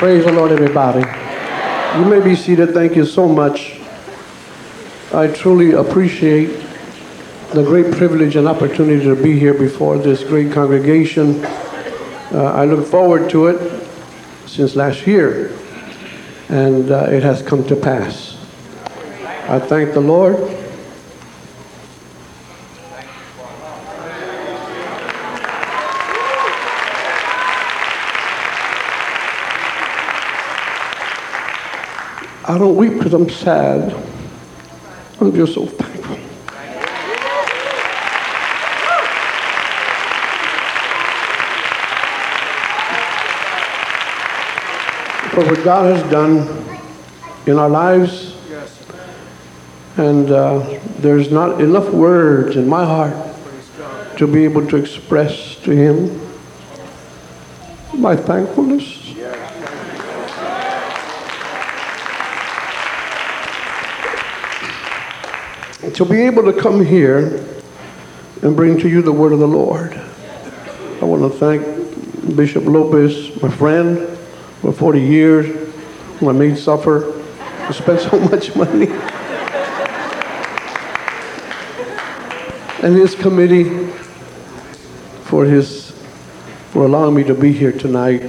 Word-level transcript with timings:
Praise 0.00 0.24
the 0.24 0.32
Lord, 0.32 0.50
everybody. 0.50 1.00
You 1.98 2.06
may 2.06 2.24
be 2.24 2.34
seated. 2.34 2.72
Thank 2.72 2.96
you 2.96 3.04
so 3.04 3.28
much. 3.28 3.78
I 5.12 5.26
truly 5.26 5.72
appreciate 5.72 6.58
the 7.52 7.62
great 7.62 7.92
privilege 7.92 8.34
and 8.34 8.48
opportunity 8.48 9.04
to 9.04 9.14
be 9.14 9.38
here 9.38 9.52
before 9.52 9.98
this 9.98 10.24
great 10.24 10.54
congregation. 10.54 11.44
Uh, 11.44 12.50
I 12.54 12.64
look 12.64 12.86
forward 12.86 13.28
to 13.28 13.48
it 13.48 13.86
since 14.46 14.74
last 14.74 15.06
year, 15.06 15.54
and 16.48 16.90
uh, 16.90 17.08
it 17.10 17.22
has 17.22 17.42
come 17.42 17.62
to 17.66 17.76
pass. 17.76 18.38
I 19.50 19.58
thank 19.58 19.92
the 19.92 20.00
Lord. 20.00 20.59
I 32.50 32.58
don't 32.58 32.74
weep 32.74 32.94
because 32.94 33.14
I'm 33.14 33.30
sad. 33.30 33.94
I'm 35.20 35.32
just 35.32 35.54
so 35.54 35.66
thankful. 35.66 36.16
For 45.30 45.48
what 45.48 45.62
God 45.62 45.96
has 45.96 46.10
done 46.10 46.48
in 47.46 47.56
our 47.56 47.68
lives, 47.68 48.36
and 49.96 50.28
uh, 50.32 50.80
there's 50.98 51.30
not 51.30 51.60
enough 51.60 51.90
words 51.90 52.56
in 52.56 52.68
my 52.68 52.84
heart 52.84 53.14
to 54.18 54.26
be 54.26 54.42
able 54.42 54.66
to 54.66 54.76
express 54.76 55.54
to 55.62 55.70
Him 55.70 56.20
my 57.94 58.16
thankfulness. 58.16 59.09
To 66.00 66.06
be 66.06 66.22
able 66.22 66.42
to 66.42 66.58
come 66.58 66.82
here 66.82 67.44
and 68.40 68.56
bring 68.56 68.78
to 68.78 68.88
you 68.88 69.02
the 69.02 69.12
word 69.12 69.34
of 69.34 69.38
the 69.38 69.46
Lord. 69.46 69.92
I 69.92 71.04
want 71.04 71.30
to 71.30 71.38
thank 71.38 72.34
Bishop 72.34 72.64
Lopez, 72.64 73.42
my 73.42 73.50
friend, 73.50 74.08
for 74.62 74.72
40 74.72 74.98
years, 74.98 75.70
whom 76.18 76.30
I 76.30 76.32
made 76.32 76.56
suffer, 76.56 77.22
I 77.38 77.72
spent 77.72 78.00
so 78.10 78.18
much 78.18 78.56
money. 78.56 78.86
and 82.82 82.96
his 82.96 83.14
committee 83.14 83.86
for 85.24 85.44
his 85.44 85.90
for 86.70 86.86
allowing 86.86 87.14
me 87.14 87.24
to 87.24 87.34
be 87.34 87.52
here 87.52 87.72
tonight 87.72 88.22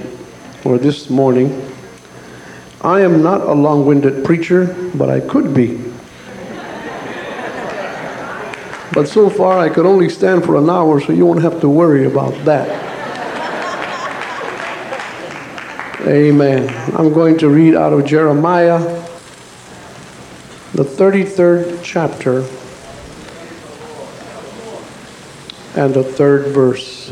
or 0.66 0.76
this 0.76 1.08
morning. 1.08 1.72
I 2.82 3.00
am 3.00 3.22
not 3.22 3.40
a 3.40 3.54
long-winded 3.54 4.26
preacher, 4.26 4.90
but 4.94 5.08
I 5.08 5.20
could 5.20 5.54
be. 5.54 5.91
But 8.94 9.08
so 9.08 9.30
far, 9.30 9.58
I 9.58 9.70
could 9.70 9.86
only 9.86 10.10
stand 10.10 10.44
for 10.44 10.56
an 10.56 10.68
hour, 10.68 11.00
so 11.00 11.12
you 11.12 11.24
won't 11.24 11.40
have 11.42 11.60
to 11.62 11.68
worry 11.68 12.04
about 12.04 12.32
that. 12.44 12.68
Amen. 16.06 16.68
I'm 16.94 17.12
going 17.12 17.38
to 17.38 17.48
read 17.48 17.74
out 17.74 17.92
of 17.94 18.04
Jeremiah, 18.04 18.80
the 20.74 20.84
33rd 20.84 21.80
chapter, 21.82 22.40
and 25.74 25.94
the 25.94 26.02
third 26.02 26.48
verse. 26.48 27.10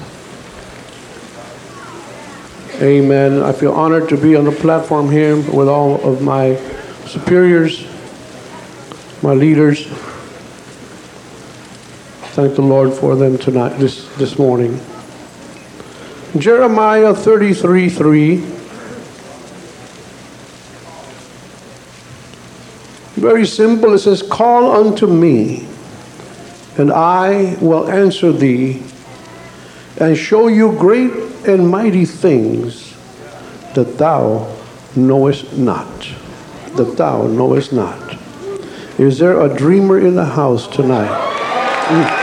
Amen. 2.83 3.43
I 3.43 3.53
feel 3.53 3.73
honored 3.73 4.09
to 4.11 4.19
be 4.19 4.37
on 4.37 4.45
the 4.45 4.53
platform 4.53 5.11
here 5.11 5.37
with 5.37 5.69
all 5.69 6.03
of 6.03 6.21
my 6.21 6.57
superiors, 7.07 7.87
my 9.23 9.33
leaders. 9.33 9.87
Thank 12.33 12.55
the 12.55 12.63
Lord 12.63 12.93
for 12.95 13.17
them 13.17 13.39
tonight, 13.39 13.71
this, 13.71 14.07
this 14.15 14.39
morning. 14.39 14.79
Jeremiah 16.39 17.13
33 17.13 17.91
3. 17.91 18.37
Very 23.17 23.45
simple. 23.45 23.95
It 23.95 23.99
says, 23.99 24.23
Call 24.23 24.71
unto 24.71 25.09
me, 25.09 25.67
and 26.79 26.93
I 26.93 27.57
will 27.61 27.91
answer 27.91 28.31
thee, 28.31 28.81
and 29.99 30.17
show 30.17 30.47
you 30.47 30.71
great 30.79 31.11
and 31.49 31.69
mighty 31.69 32.05
things 32.05 32.97
that 33.75 33.99
thou 33.99 34.57
knowest 34.95 35.53
not. 35.55 36.09
That 36.77 36.97
thou 36.97 37.27
knowest 37.27 37.73
not. 37.73 38.17
Is 38.99 39.19
there 39.19 39.41
a 39.41 39.53
dreamer 39.53 39.99
in 39.99 40.15
the 40.15 40.27
house 40.27 40.69
tonight? 40.69 41.27
Mm. 41.89 42.20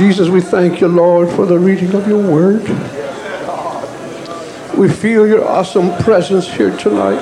Jesus, 0.00 0.30
we 0.30 0.40
thank 0.40 0.80
you, 0.80 0.88
Lord, 0.88 1.28
for 1.28 1.44
the 1.44 1.58
reading 1.58 1.94
of 1.94 2.08
your 2.08 2.26
word. 2.26 2.62
We 4.74 4.88
feel 4.88 5.26
your 5.26 5.46
awesome 5.46 5.94
presence 6.02 6.50
here 6.50 6.74
tonight. 6.74 7.20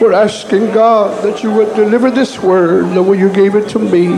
We're 0.00 0.12
asking 0.12 0.66
God 0.66 1.24
that 1.24 1.42
you 1.42 1.50
would 1.50 1.74
deliver 1.74 2.08
this 2.08 2.38
word 2.38 2.94
the 2.94 3.02
way 3.02 3.18
you 3.18 3.32
gave 3.32 3.56
it 3.56 3.68
to 3.70 3.80
me. 3.80 4.10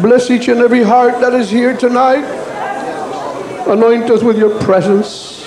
Bless 0.00 0.30
each 0.30 0.48
and 0.48 0.60
every 0.60 0.82
heart 0.82 1.20
that 1.20 1.34
is 1.34 1.50
here 1.50 1.76
tonight. 1.76 2.24
Anoint 3.68 4.08
us 4.08 4.22
with 4.22 4.38
your 4.38 4.58
presence. 4.62 5.44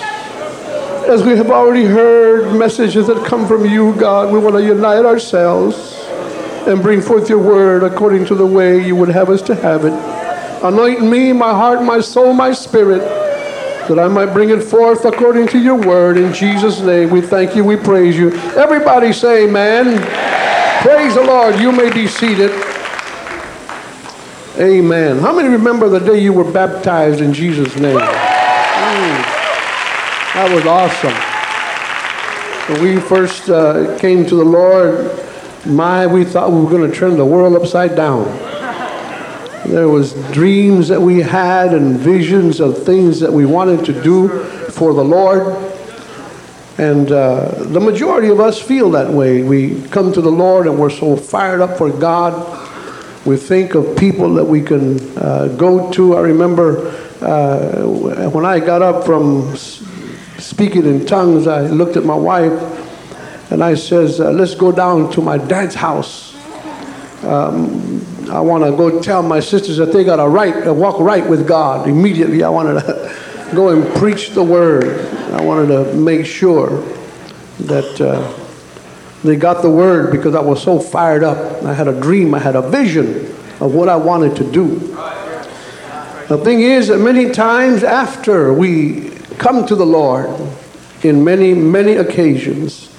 As 1.08 1.24
we 1.24 1.36
have 1.36 1.50
already 1.50 1.86
heard 1.86 2.56
messages 2.56 3.08
that 3.08 3.26
come 3.26 3.48
from 3.48 3.66
you, 3.66 3.96
God, 3.96 4.32
we 4.32 4.38
want 4.38 4.54
to 4.54 4.62
unite 4.62 5.04
ourselves 5.04 5.95
and 6.66 6.82
bring 6.82 7.00
forth 7.00 7.28
your 7.28 7.38
word 7.38 7.82
according 7.84 8.26
to 8.26 8.34
the 8.34 8.46
way 8.46 8.84
you 8.84 8.96
would 8.96 9.08
have 9.08 9.30
us 9.30 9.40
to 9.42 9.54
have 9.54 9.84
it. 9.84 9.92
Anoint 10.64 11.02
me, 11.02 11.32
my 11.32 11.50
heart, 11.50 11.82
my 11.82 12.00
soul, 12.00 12.32
my 12.32 12.52
spirit, 12.52 13.00
that 13.88 13.98
I 13.98 14.08
might 14.08 14.32
bring 14.32 14.50
it 14.50 14.62
forth 14.62 15.04
according 15.04 15.46
to 15.48 15.58
your 15.58 15.76
word. 15.76 16.16
In 16.16 16.32
Jesus' 16.34 16.80
name, 16.80 17.10
we 17.10 17.20
thank 17.20 17.54
you, 17.54 17.64
we 17.64 17.76
praise 17.76 18.16
you. 18.16 18.32
Everybody 18.56 19.12
say 19.12 19.44
amen. 19.44 19.86
amen. 19.86 20.82
Praise 20.82 21.14
the 21.14 21.22
Lord. 21.22 21.60
You 21.60 21.70
may 21.70 21.92
be 21.92 22.08
seated. 22.08 22.50
Amen. 24.58 25.18
How 25.18 25.34
many 25.34 25.48
remember 25.48 25.88
the 25.88 26.00
day 26.00 26.18
you 26.18 26.32
were 26.32 26.50
baptized 26.50 27.20
in 27.20 27.32
Jesus' 27.32 27.76
name? 27.76 27.96
Mm, 27.96 29.22
that 30.34 30.50
was 30.52 30.66
awesome. 30.66 31.12
When 32.72 32.82
we 32.82 33.00
first 33.00 33.50
uh, 33.50 33.96
came 33.98 34.24
to 34.26 34.34
the 34.34 34.44
Lord, 34.44 35.25
my, 35.66 36.06
we 36.06 36.24
thought 36.24 36.52
we 36.52 36.60
were 36.60 36.70
going 36.70 36.90
to 36.90 36.96
turn 36.96 37.16
the 37.16 37.24
world 37.24 37.54
upside 37.56 37.96
down. 37.96 38.24
There 39.68 39.88
was 39.88 40.14
dreams 40.30 40.88
that 40.88 41.00
we 41.00 41.20
had 41.20 41.74
and 41.74 41.98
visions 41.98 42.60
of 42.60 42.84
things 42.84 43.18
that 43.20 43.32
we 43.32 43.46
wanted 43.46 43.84
to 43.86 44.02
do 44.02 44.44
for 44.70 44.94
the 44.94 45.02
Lord. 45.02 45.56
And 46.78 47.10
uh, 47.10 47.64
the 47.64 47.80
majority 47.80 48.28
of 48.28 48.38
us 48.38 48.60
feel 48.60 48.90
that 48.92 49.10
way. 49.10 49.42
We 49.42 49.82
come 49.88 50.12
to 50.12 50.20
the 50.20 50.30
Lord 50.30 50.66
and 50.66 50.78
we're 50.78 50.90
so 50.90 51.16
fired 51.16 51.60
up 51.60 51.78
for 51.78 51.90
God. 51.90 52.62
We 53.26 53.36
think 53.36 53.74
of 53.74 53.96
people 53.96 54.34
that 54.34 54.44
we 54.44 54.62
can 54.62 55.00
uh, 55.18 55.48
go 55.56 55.90
to. 55.92 56.16
I 56.16 56.20
remember 56.20 56.88
uh, 57.20 57.82
when 58.28 58.44
I 58.44 58.60
got 58.60 58.82
up 58.82 59.04
from 59.04 59.56
speaking 59.56 60.84
in 60.84 61.06
tongues, 61.06 61.48
I 61.48 61.62
looked 61.62 61.96
at 61.96 62.04
my 62.04 62.14
wife 62.14 62.85
and 63.50 63.62
I 63.62 63.74
says, 63.74 64.20
uh, 64.20 64.30
let's 64.30 64.54
go 64.54 64.72
down 64.72 65.10
to 65.12 65.22
my 65.22 65.38
dad's 65.38 65.74
house. 65.74 66.34
Um, 67.24 68.04
I 68.30 68.40
want 68.40 68.64
to 68.64 68.72
go 68.72 69.00
tell 69.00 69.22
my 69.22 69.40
sisters 69.40 69.76
that 69.76 69.92
they 69.92 70.04
got 70.04 70.16
to 70.16 70.28
right, 70.28 70.66
uh, 70.66 70.74
walk 70.74 70.98
right 70.98 71.28
with 71.28 71.46
God. 71.46 71.88
Immediately, 71.88 72.42
I 72.42 72.48
wanted 72.48 72.80
to 72.80 73.52
go 73.54 73.68
and 73.68 73.86
preach 73.96 74.30
the 74.30 74.42
word. 74.42 75.06
I 75.32 75.42
wanted 75.42 75.68
to 75.68 75.94
make 75.94 76.26
sure 76.26 76.80
that 77.60 78.00
uh, 78.00 78.32
they 79.22 79.36
got 79.36 79.62
the 79.62 79.70
word 79.70 80.10
because 80.10 80.34
I 80.34 80.40
was 80.40 80.62
so 80.62 80.78
fired 80.80 81.22
up. 81.22 81.62
I 81.62 81.72
had 81.72 81.88
a 81.88 82.00
dream, 82.00 82.34
I 82.34 82.40
had 82.40 82.56
a 82.56 82.68
vision 82.68 83.26
of 83.60 83.74
what 83.74 83.88
I 83.88 83.96
wanted 83.96 84.36
to 84.36 84.50
do. 84.50 84.78
The 86.28 86.40
thing 86.42 86.60
is 86.62 86.88
that 86.88 86.98
many 86.98 87.30
times 87.30 87.84
after 87.84 88.52
we 88.52 89.10
come 89.38 89.64
to 89.66 89.76
the 89.76 89.86
Lord, 89.86 90.28
in 91.02 91.22
many, 91.22 91.54
many 91.54 91.92
occasions, 91.92 92.90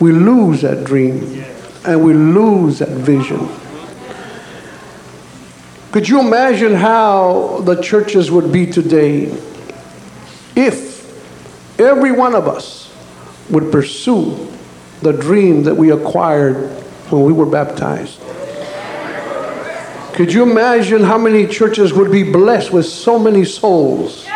we 0.00 0.12
lose 0.12 0.62
that 0.62 0.84
dream 0.84 1.44
and 1.86 2.04
we 2.04 2.14
lose 2.14 2.80
that 2.80 2.88
vision. 2.88 3.48
Could 5.92 6.08
you 6.08 6.20
imagine 6.20 6.74
how 6.74 7.62
the 7.64 7.80
churches 7.80 8.30
would 8.30 8.52
be 8.52 8.66
today 8.66 9.24
if 10.56 11.80
every 11.80 12.12
one 12.12 12.34
of 12.34 12.48
us 12.48 12.92
would 13.50 13.72
pursue 13.72 14.48
the 15.02 15.12
dream 15.12 15.64
that 15.64 15.74
we 15.74 15.90
acquired 15.90 16.70
when 17.10 17.24
we 17.24 17.32
were 17.32 17.46
baptized. 17.46 18.20
Could 20.14 20.32
you 20.32 20.42
imagine 20.42 21.02
how 21.02 21.16
many 21.16 21.46
churches 21.46 21.92
would 21.92 22.12
be 22.12 22.22
blessed 22.22 22.72
with 22.72 22.86
so 22.86 23.18
many 23.18 23.44
souls 23.44 24.26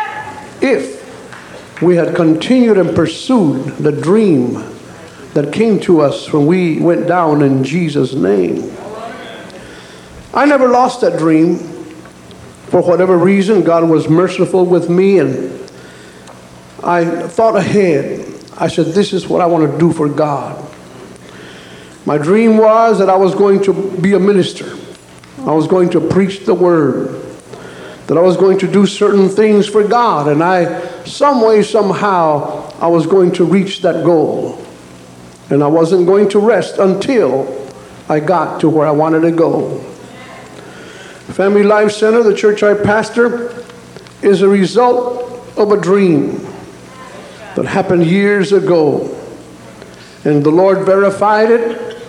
if 0.61 1.81
we 1.81 1.95
had 1.95 2.15
continued 2.15 2.77
and 2.77 2.95
pursued 2.95 3.77
the 3.77 3.91
dream 3.91 4.74
that 5.35 5.51
came 5.53 5.79
to 5.81 5.99
us 5.99 6.31
when 6.31 6.47
we 6.47 6.79
went 6.79 7.07
down 7.07 7.41
in 7.41 7.63
Jesus' 7.63 8.13
name? 8.13 8.75
I 10.33 10.45
never 10.45 10.67
lost 10.69 11.01
that 11.01 11.19
dream. 11.19 11.57
For 12.67 12.81
whatever 12.81 13.17
reason, 13.17 13.63
God 13.63 13.87
was 13.87 14.09
merciful 14.09 14.65
with 14.65 14.89
me 14.89 15.19
and 15.19 15.51
I 16.81 17.27
thought 17.27 17.55
ahead. 17.55 18.27
I 18.57 18.67
said, 18.69 18.87
This 18.87 19.11
is 19.11 19.27
what 19.27 19.41
I 19.41 19.45
want 19.45 19.71
to 19.71 19.77
do 19.77 19.91
for 19.91 20.07
God. 20.07 20.61
My 22.05 22.17
dream 22.17 22.57
was 22.57 22.99
that 22.99 23.09
I 23.09 23.15
was 23.15 23.35
going 23.35 23.61
to 23.63 23.73
be 23.97 24.13
a 24.13 24.19
minister. 24.19 24.71
I 25.39 25.51
was 25.51 25.67
going 25.67 25.89
to 25.91 25.99
preach 25.99 26.45
the 26.45 26.53
word. 26.53 27.23
That 28.07 28.17
I 28.17 28.21
was 28.21 28.37
going 28.37 28.59
to 28.59 28.71
do 28.71 28.85
certain 28.85 29.27
things 29.27 29.67
for 29.67 29.85
God. 29.85 30.27
And 30.27 30.43
I, 30.43 31.03
some 31.03 31.41
way, 31.41 31.61
somehow, 31.63 32.71
I 32.79 32.87
was 32.87 33.05
going 33.05 33.31
to 33.33 33.43
reach 33.43 33.81
that 33.81 34.05
goal. 34.05 34.64
And 35.49 35.63
I 35.63 35.67
wasn't 35.67 36.07
going 36.07 36.29
to 36.29 36.39
rest 36.39 36.77
until 36.77 37.69
I 38.09 38.19
got 38.19 38.61
to 38.61 38.69
where 38.69 38.87
I 38.87 38.91
wanted 38.91 39.21
to 39.21 39.31
go. 39.31 39.79
Family 41.33 41.63
Life 41.63 41.91
Center, 41.91 42.23
the 42.23 42.35
church 42.35 42.63
I 42.63 42.73
pastor, 42.75 43.65
is 44.21 44.41
a 44.41 44.47
result 44.47 45.57
of 45.57 45.71
a 45.71 45.79
dream 45.79 46.39
that 47.55 47.65
happened 47.65 48.05
years 48.05 48.51
ago. 48.51 49.11
And 50.23 50.43
the 50.43 50.51
Lord 50.51 50.85
verified 50.85 51.51
it 51.51 52.01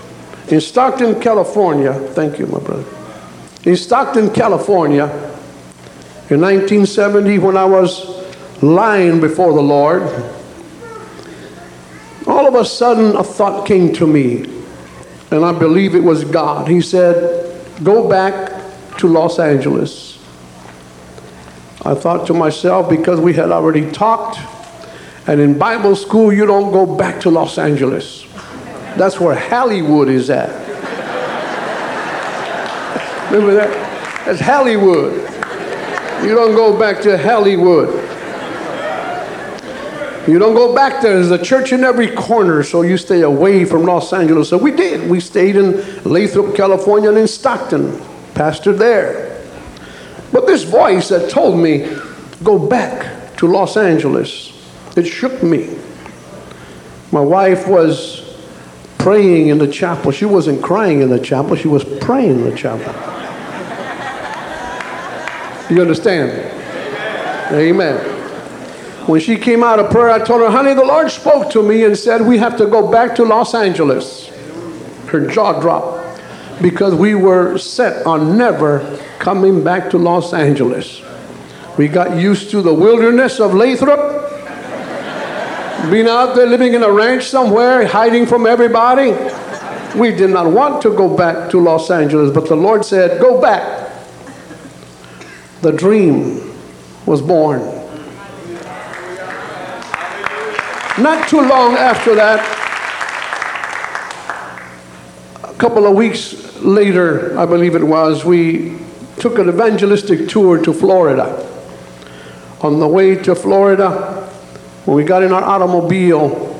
in 0.49 0.61
Stockton, 0.61 1.21
California. 1.21 1.93
Thank 1.93 2.39
you, 2.39 2.47
my 2.47 2.61
brother. 2.61 2.85
In 3.65 3.77
Stockton, 3.77 4.33
California, 4.33 5.07
in 6.29 6.41
1970, 6.41 7.39
when 7.39 7.57
I 7.57 7.65
was 7.65 8.25
lying 8.63 9.21
before 9.21 9.53
the 9.53 9.63
Lord, 9.63 10.03
all 12.27 12.47
of 12.47 12.55
a 12.55 12.65
sudden 12.65 13.17
a 13.17 13.25
thought 13.25 13.67
came 13.67 13.93
to 13.95 14.07
me, 14.07 14.45
and 15.31 15.45
I 15.45 15.53
believe 15.53 15.95
it 15.95 16.03
was 16.03 16.25
God. 16.25 16.69
He 16.69 16.81
said, 16.81 17.45
Go 17.83 18.09
back 18.09 18.53
to 18.99 19.09
Los 19.09 19.39
Angeles. 19.39 20.17
I 21.85 21.95
thought 21.95 22.27
to 22.29 22.35
myself, 22.35 22.89
because 22.89 23.21
we 23.21 23.35
had 23.35 23.51
already 23.51 23.91
talked, 23.91 24.39
and 25.29 25.41
in 25.41 25.59
Bible 25.59 25.95
school, 25.95 26.33
you 26.33 26.47
don't 26.47 26.73
go 26.73 26.87
back 26.97 27.21
to 27.21 27.31
Los 27.31 27.59
Angeles. 27.59 28.25
That's 28.97 29.21
where 29.21 29.35
Hollywood 29.35 30.09
is 30.09 30.31
at. 30.31 30.67
Remember 33.31 33.55
that? 33.55 34.25
That's 34.25 34.41
Hollywood. 34.41 35.15
You 36.23 36.35
don't 36.35 36.55
go 36.55 36.79
back 36.79 37.03
to 37.03 37.19
Hollywood. 37.19 37.96
You 40.27 40.41
don't 40.41 40.55
go 40.55 40.75
back 40.75 41.03
there. 41.03 41.15
There's 41.15 41.31
a 41.31 41.43
church 41.43 41.73
in 41.73 41.85
every 41.85 42.11
corner, 42.11 42.65
so 42.65 42.83
you 42.83 42.97
stay 42.97 43.23
away 43.23 43.65
from 43.65 43.85
Los 43.85 44.13
Angeles. 44.13 44.49
So 44.49 44.59
we 44.59 44.73
did. 44.73 45.09
We 45.09 45.21
stayed 45.21 45.55
in 45.55 46.03
Lathrop, 46.03 46.57
California, 46.57 47.11
and 47.11 47.19
in 47.19 47.29
Stockton, 47.29 47.93
pastored 48.35 48.79
there. 48.79 49.41
But 50.33 50.49
this 50.49 50.65
voice 50.65 51.09
that 51.11 51.31
told 51.31 51.59
me, 51.59 51.97
go 52.43 52.59
back 52.59 53.37
to 53.37 53.47
Los 53.47 53.77
Angeles, 53.77 54.53
it 54.97 55.07
shook 55.07 55.45
me. 55.45 55.79
My 57.13 57.21
wife 57.21 57.69
was 57.69 58.37
praying 58.99 59.49
in 59.49 59.59
the 59.59 59.69
chapel. 59.69 60.11
She 60.11 60.25
wasn't 60.25 60.61
crying 60.61 61.03
in 61.03 61.09
the 61.09 61.21
chapel, 61.21 61.55
she 61.55 61.69
was 61.69 61.85
praying 61.85 62.31
in 62.31 62.51
the 62.51 62.57
chapel. 62.57 62.93
You 65.73 65.83
understand? 65.83 66.31
Amen. 67.53 68.16
When 69.07 69.21
she 69.21 69.37
came 69.37 69.63
out 69.63 69.79
of 69.79 69.91
prayer, 69.93 70.11
I 70.11 70.19
told 70.19 70.41
her, 70.43 70.51
honey, 70.51 70.75
the 70.75 70.85
Lord 70.85 71.11
spoke 71.13 71.51
to 71.51 71.63
me 71.63 71.85
and 71.85 71.97
said, 71.97 72.23
we 72.23 72.39
have 72.39 72.57
to 72.57 72.67
go 72.67 72.91
back 72.91 73.15
to 73.17 73.25
Los 73.25 73.55
Angeles. 73.55 74.29
Her 75.07 75.29
jaw 75.29 75.61
dropped 75.61 76.21
because 76.61 76.93
we 76.93 77.15
were 77.15 77.57
set 77.57 78.05
on 78.05 78.37
never 78.37 79.01
coming 79.21 79.63
back 79.63 79.91
to 79.91 79.99
Los 79.99 80.35
Angeles. 80.35 81.03
We 81.79 81.87
got 81.87 82.19
used 82.19 82.51
to 82.51 82.63
the 82.63 82.75
wilderness 82.75 83.39
of 83.39 83.55
Lathrop 83.55 84.17
being 85.91 86.09
out 86.09 86.35
there 86.35 86.47
living 86.47 86.75
in 86.75 86.83
a 86.83 86.91
ranch 86.91 87.29
somewhere, 87.29 87.87
hiding 87.87 88.27
from 88.27 88.45
everybody. 88.45 89.13
We 89.97 90.11
did 90.11 90.31
not 90.31 90.51
want 90.51 90.83
to 90.83 90.91
go 90.91 91.15
back 91.17 91.49
to 91.51 91.61
Los 91.61 91.93
Angeles, 91.93 92.33
but 92.35 92.49
the 92.49 92.57
Lord 92.57 92.85
said, 92.85 93.21
Go 93.21 93.41
back. 93.41 93.93
The 95.61 95.71
dream 95.71 96.57
was 97.07 97.23
born. 97.23 97.76
Not 100.99 101.29
too 101.29 101.43
long 101.43 101.75
after 101.75 102.15
that, 102.15 102.41
a 105.45 105.55
couple 105.59 105.87
of 105.87 105.95
weeks 105.95 106.57
later, 106.63 107.39
I 107.39 107.45
believe 107.45 107.75
it 107.75 107.85
was, 107.85 108.25
we 108.25 108.79
took 109.19 109.39
an 109.39 109.51
evangelistic 109.51 110.27
tour 110.27 110.57
to 110.63 110.73
Florida. 110.73 111.47
On 112.63 112.81
the 112.81 112.89
way 112.89 113.15
to 113.15 113.35
Florida, 113.35 114.27
when 114.87 114.97
we 114.97 115.05
got 115.05 115.23
in 115.23 115.33
our 115.33 115.45
automobile, 115.45 116.59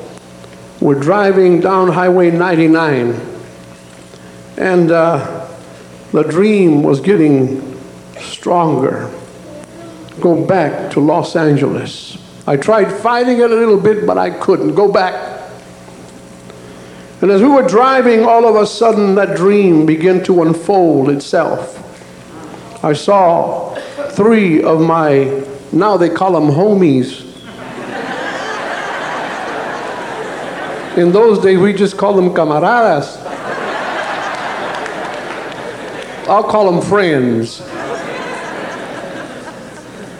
we're 0.81 0.99
driving 0.99 1.59
down 1.59 1.87
Highway 1.87 2.29
99, 2.29 3.19
and 4.57 4.91
uh, 4.91 5.47
the 6.11 6.21
dream 6.21 6.83
was 6.83 7.01
getting 7.01 7.75
stronger. 8.19 9.11
Go 10.21 10.45
back 10.45 10.91
to 10.91 10.99
Los 10.99 11.35
Angeles. 11.35 12.19
I 12.47 12.57
tried 12.57 12.91
fighting 12.91 13.39
it 13.39 13.51
a 13.51 13.55
little 13.55 13.79
bit, 13.79 14.07
but 14.07 14.17
I 14.17 14.31
couldn't. 14.31 14.73
Go 14.73 14.91
back. 14.91 15.13
And 17.21 17.29
as 17.29 17.41
we 17.41 17.47
were 17.47 17.67
driving, 17.67 18.23
all 18.23 18.47
of 18.47 18.55
a 18.55 18.65
sudden 18.65 19.15
that 19.15 19.35
dream 19.35 19.85
began 19.85 20.23
to 20.23 20.41
unfold 20.41 21.09
itself. 21.09 21.83
I 22.83 22.93
saw 22.93 23.75
three 24.11 24.63
of 24.63 24.81
my, 24.81 25.43
now 25.71 25.97
they 25.97 26.09
call 26.09 26.33
them 26.33 26.49
homies, 26.49 27.27
In 30.97 31.11
those 31.11 31.37
days, 31.37 31.59
we 31.59 31.73
just 31.73 31.95
call 31.95 32.15
them 32.15 32.31
camaradas. 32.31 33.23
I'll 36.27 36.43
call 36.43 36.71
them 36.71 36.81
friends. 36.81 37.61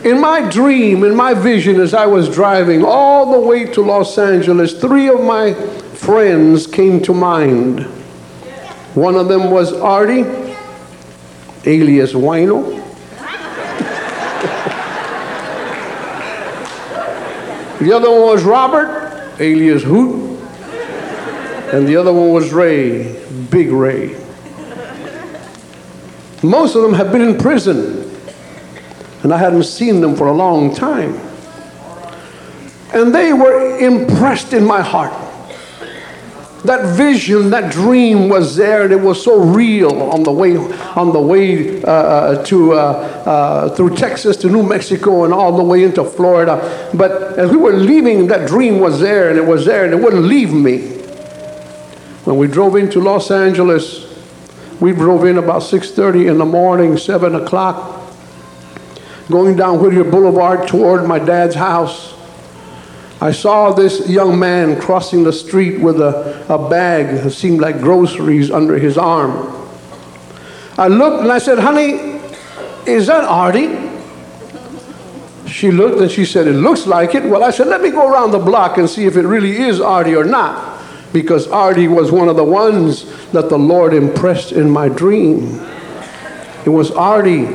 In 0.08 0.22
my 0.22 0.50
dream, 0.50 1.04
in 1.04 1.14
my 1.14 1.34
vision, 1.34 1.82
as 1.82 1.94
I 1.94 2.06
was 2.06 2.34
driving 2.34 2.86
all 2.86 3.30
the 3.30 3.40
way 3.46 3.66
to 3.66 3.82
Los 3.82 4.18
Angeles, 4.18 4.80
three 4.80 5.10
of 5.10 5.22
my 5.22 5.54
friends 5.54 6.66
came 6.66 7.02
to 7.02 7.14
mind. 7.14 7.82
One 8.96 9.16
of 9.16 9.28
them 9.28 9.52
was 9.52 9.74
Artie, 9.74 10.24
alias 11.66 12.14
Wino. 12.14 12.76
the 17.80 17.92
other 17.92 18.10
one 18.10 18.22
was 18.22 18.44
Robert, 18.44 19.34
alias 19.42 19.84
Hoot 19.84 20.40
and 21.74 21.86
the 21.86 21.98
other 21.98 22.14
one 22.14 22.32
was 22.32 22.54
Ray, 22.54 23.22
Big 23.50 23.72
Ray. 23.72 24.16
Most 26.42 26.76
of 26.76 26.82
them 26.82 26.94
have 26.94 27.12
been 27.12 27.22
in 27.22 27.38
prison, 27.38 27.97
and 29.24 29.34
I 29.34 29.38
hadn't 29.38 29.64
seen 29.64 30.02
them 30.02 30.16
for 30.16 30.28
a 30.28 30.34
long 30.34 30.74
time. 30.74 31.16
And 32.94 33.14
they 33.14 33.34
were 33.34 33.78
impressed 33.78 34.54
in 34.54 34.66
my 34.66 34.82
heart. 34.82 35.14
That 36.64 36.96
vision, 36.96 37.52
that 37.52 37.72
dream 37.72 38.30
was 38.30 38.56
there, 38.56 38.84
and 38.84 38.92
it 38.92 39.00
was 39.00 39.24
so 39.24 39.40
real 39.42 40.02
on 40.12 40.24
the 40.24 40.32
way 40.32 40.58
on 40.58 41.14
the 41.14 41.22
way 41.22 41.82
uh, 41.84 41.92
uh 41.92 42.44
to 42.46 42.74
uh, 42.74 42.76
uh, 42.76 43.76
through 43.76 43.96
Texas 43.96 44.36
to 44.38 44.50
New 44.50 44.64
Mexico 44.64 45.24
and 45.24 45.34
all 45.34 45.56
the 45.56 45.64
way 45.64 45.84
into 45.84 46.04
Florida. 46.04 46.90
But 46.94 47.38
as 47.38 47.52
we 47.52 47.58
were 47.58 47.74
leaving, 47.74 48.28
that 48.28 48.48
dream 48.48 48.80
was 48.80 49.00
there, 49.00 49.30
and 49.30 49.38
it 49.38 49.46
was 49.46 49.66
there, 49.66 49.86
and 49.86 49.94
it 49.94 50.04
wouldn't 50.04 50.24
leave 50.24 50.52
me. 50.52 50.98
When 52.28 52.38
we 52.38 52.48
drove 52.48 52.76
into 52.76 53.00
Los 53.00 53.32
Angeles, 53.32 54.06
we 54.82 54.92
drove 54.92 55.24
in 55.24 55.38
about 55.38 55.62
6.30 55.62 56.30
in 56.30 56.38
the 56.38 56.46
morning, 56.46 56.98
7 56.98 57.34
o'clock, 57.36 57.97
going 59.30 59.56
down 59.56 59.82
Whittier 59.82 60.04
Boulevard 60.04 60.68
toward 60.68 61.06
my 61.06 61.20
dad's 61.20 61.56
house. 61.56 62.14
I 63.20 63.32
saw 63.32 63.74
this 63.74 64.08
young 64.08 64.38
man 64.38 64.80
crossing 64.80 65.24
the 65.24 65.34
street 65.34 65.80
with 65.80 66.00
a, 66.00 66.46
a 66.54 66.70
bag 66.70 67.24
that 67.24 67.32
seemed 67.32 67.60
like 67.60 67.80
groceries 67.80 68.52
under 68.52 68.78
his 68.78 68.98
arm. 68.98 69.54
I 70.78 70.88
looked 70.88 71.24
and 71.24 71.32
I 71.32 71.40
said, 71.40 71.58
honey, 71.58 72.20
is 72.86 73.08
that 73.08 73.24
Artie? 73.24 73.88
She 75.48 75.72
looked 75.72 76.00
and 76.00 76.12
she 76.12 76.26
said, 76.26 76.48
it 76.48 76.54
looks 76.54 76.86
like 76.86 77.16
it. 77.16 77.24
Well, 77.24 77.44
I 77.44 77.50
said, 77.50 77.68
let 77.68 77.82
me 77.82 77.90
go 77.90 78.08
around 78.08 78.32
the 78.32 78.40
block 78.40 78.78
and 78.78 78.88
see 78.88 79.06
if 79.06 79.18
it 79.18 79.24
really 79.24 79.58
is 79.58 79.82
Artie 79.82 80.16
or 80.16 80.24
not 80.24 80.78
because 81.14 81.48
Artie 81.48 81.88
was 81.88 82.12
one 82.12 82.30
of 82.30 82.36
the 82.36 82.44
ones 82.44 83.06
that 83.32 83.50
the 83.50 83.58
Lord 83.58 83.94
impressed 83.94 84.52
in 84.52 84.70
my 84.70 84.90
dream. 84.90 85.60
It 86.66 86.70
was 86.70 86.92
Artie, 86.92 87.46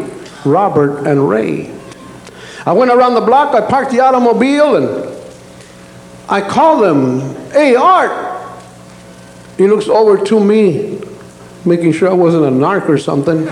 Robert, 0.44 1.06
and 1.06 1.28
Ray. 1.28 1.72
I 2.64 2.72
went 2.72 2.90
around 2.90 3.14
the 3.14 3.20
block, 3.20 3.54
I 3.54 3.60
parked 3.68 3.90
the 3.90 4.00
automobile, 4.00 4.76
and 4.76 5.22
I 6.28 6.40
called 6.40 6.84
him, 6.84 7.34
Hey, 7.50 7.74
Art! 7.74 8.32
He 9.58 9.68
looks 9.68 9.88
over 9.88 10.24
to 10.24 10.40
me, 10.42 11.00
making 11.64 11.92
sure 11.92 12.08
I 12.08 12.14
wasn't 12.14 12.44
a 12.44 12.50
narc 12.50 12.88
or 12.88 12.98
something. 12.98 13.46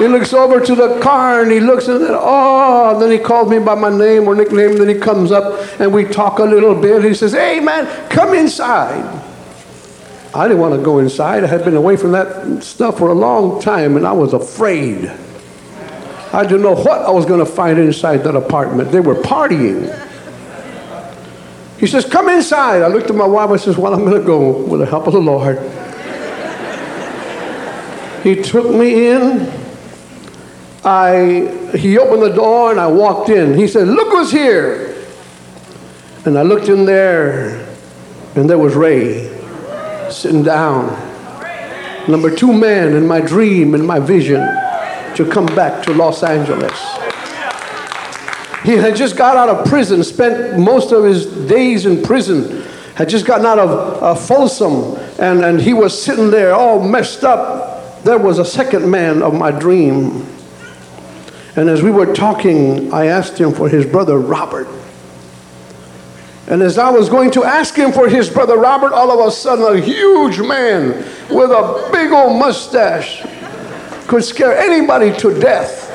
He 0.00 0.08
looks 0.08 0.32
over 0.32 0.60
to 0.60 0.74
the 0.74 0.98
car 1.00 1.42
and 1.42 1.52
he 1.52 1.60
looks 1.60 1.86
and 1.86 2.02
then, 2.02 2.12
oh, 2.14 2.98
then 2.98 3.10
he 3.10 3.18
calls 3.18 3.50
me 3.50 3.58
by 3.58 3.74
my 3.74 3.90
name 3.90 4.26
or 4.26 4.34
nickname. 4.34 4.78
Then 4.78 4.88
he 4.88 4.94
comes 4.94 5.30
up 5.30 5.78
and 5.78 5.92
we 5.92 6.06
talk 6.06 6.38
a 6.38 6.44
little 6.44 6.74
bit. 6.74 7.04
He 7.04 7.12
says, 7.12 7.32
hey, 7.32 7.60
man, 7.60 7.86
come 8.08 8.32
inside. 8.32 9.29
I 10.32 10.46
didn't 10.46 10.60
want 10.60 10.74
to 10.74 10.82
go 10.82 11.00
inside. 11.00 11.42
I 11.42 11.48
had 11.48 11.64
been 11.64 11.74
away 11.74 11.96
from 11.96 12.12
that 12.12 12.62
stuff 12.62 12.98
for 12.98 13.08
a 13.08 13.14
long 13.14 13.60
time 13.60 13.96
and 13.96 14.06
I 14.06 14.12
was 14.12 14.32
afraid. 14.32 15.10
I 16.32 16.42
didn't 16.44 16.62
know 16.62 16.76
what 16.76 17.02
I 17.02 17.10
was 17.10 17.26
going 17.26 17.40
to 17.40 17.50
find 17.50 17.78
inside 17.80 18.18
that 18.18 18.36
apartment. 18.36 18.92
They 18.92 19.00
were 19.00 19.16
partying. 19.16 19.88
He 21.78 21.88
says, 21.88 22.04
Come 22.04 22.28
inside. 22.28 22.82
I 22.82 22.86
looked 22.86 23.10
at 23.10 23.16
my 23.16 23.26
wife. 23.26 23.50
I 23.50 23.56
says, 23.56 23.76
Well, 23.76 23.92
I'm 23.92 24.04
going 24.04 24.20
to 24.20 24.26
go 24.26 24.64
with 24.64 24.78
the 24.80 24.86
help 24.86 25.08
of 25.08 25.14
the 25.14 25.20
Lord. 25.20 25.58
he 28.22 28.40
took 28.40 28.72
me 28.72 29.08
in. 29.08 29.52
I, 30.84 31.72
he 31.76 31.98
opened 31.98 32.22
the 32.22 32.34
door 32.34 32.70
and 32.70 32.78
I 32.78 32.86
walked 32.86 33.30
in. 33.30 33.54
He 33.58 33.66
said, 33.66 33.88
Look 33.88 34.10
who's 34.10 34.30
here. 34.30 35.04
And 36.24 36.38
I 36.38 36.42
looked 36.42 36.68
in 36.68 36.84
there, 36.84 37.66
and 38.36 38.48
there 38.48 38.58
was 38.58 38.74
Ray 38.74 39.39
sitting 40.12 40.42
down. 40.42 40.88
Number 42.08 42.34
two 42.34 42.52
man 42.52 42.94
in 42.94 43.06
my 43.06 43.20
dream, 43.20 43.74
in 43.74 43.84
my 43.84 43.98
vision, 43.98 44.40
to 45.16 45.28
come 45.30 45.46
back 45.46 45.82
to 45.84 45.94
Los 45.94 46.22
Angeles. 46.22 46.72
He 48.64 48.72
had 48.72 48.96
just 48.96 49.16
got 49.16 49.36
out 49.36 49.48
of 49.48 49.66
prison, 49.66 50.04
spent 50.04 50.58
most 50.58 50.92
of 50.92 51.04
his 51.04 51.26
days 51.48 51.86
in 51.86 52.02
prison, 52.02 52.62
had 52.94 53.08
just 53.08 53.26
gotten 53.26 53.46
out 53.46 53.58
of 53.58 54.02
uh, 54.02 54.14
Folsom, 54.14 54.96
and, 55.18 55.44
and 55.44 55.60
he 55.60 55.72
was 55.72 56.00
sitting 56.00 56.30
there 56.30 56.54
all 56.54 56.86
messed 56.86 57.24
up. 57.24 58.02
There 58.04 58.18
was 58.18 58.38
a 58.38 58.44
second 58.44 58.90
man 58.90 59.22
of 59.22 59.34
my 59.34 59.50
dream 59.50 60.26
and 61.56 61.68
as 61.68 61.82
we 61.82 61.90
were 61.90 62.14
talking, 62.14 62.92
I 62.92 63.06
asked 63.06 63.36
him 63.38 63.52
for 63.52 63.68
his 63.68 63.84
brother 63.84 64.18
Robert. 64.18 64.68
And 66.50 66.62
as 66.64 66.78
I 66.78 66.90
was 66.90 67.08
going 67.08 67.30
to 67.32 67.44
ask 67.44 67.76
him 67.76 67.92
for 67.92 68.08
his 68.08 68.28
brother 68.28 68.58
Robert, 68.58 68.92
all 68.92 69.12
of 69.12 69.24
a 69.24 69.30
sudden, 69.30 69.64
a 69.64 69.80
huge 69.80 70.40
man 70.40 70.88
with 71.30 71.52
a 71.52 71.88
big 71.92 72.10
old 72.10 72.40
mustache 72.40 73.22
could 74.08 74.24
scare 74.24 74.58
anybody 74.58 75.16
to 75.18 75.38
death 75.38 75.86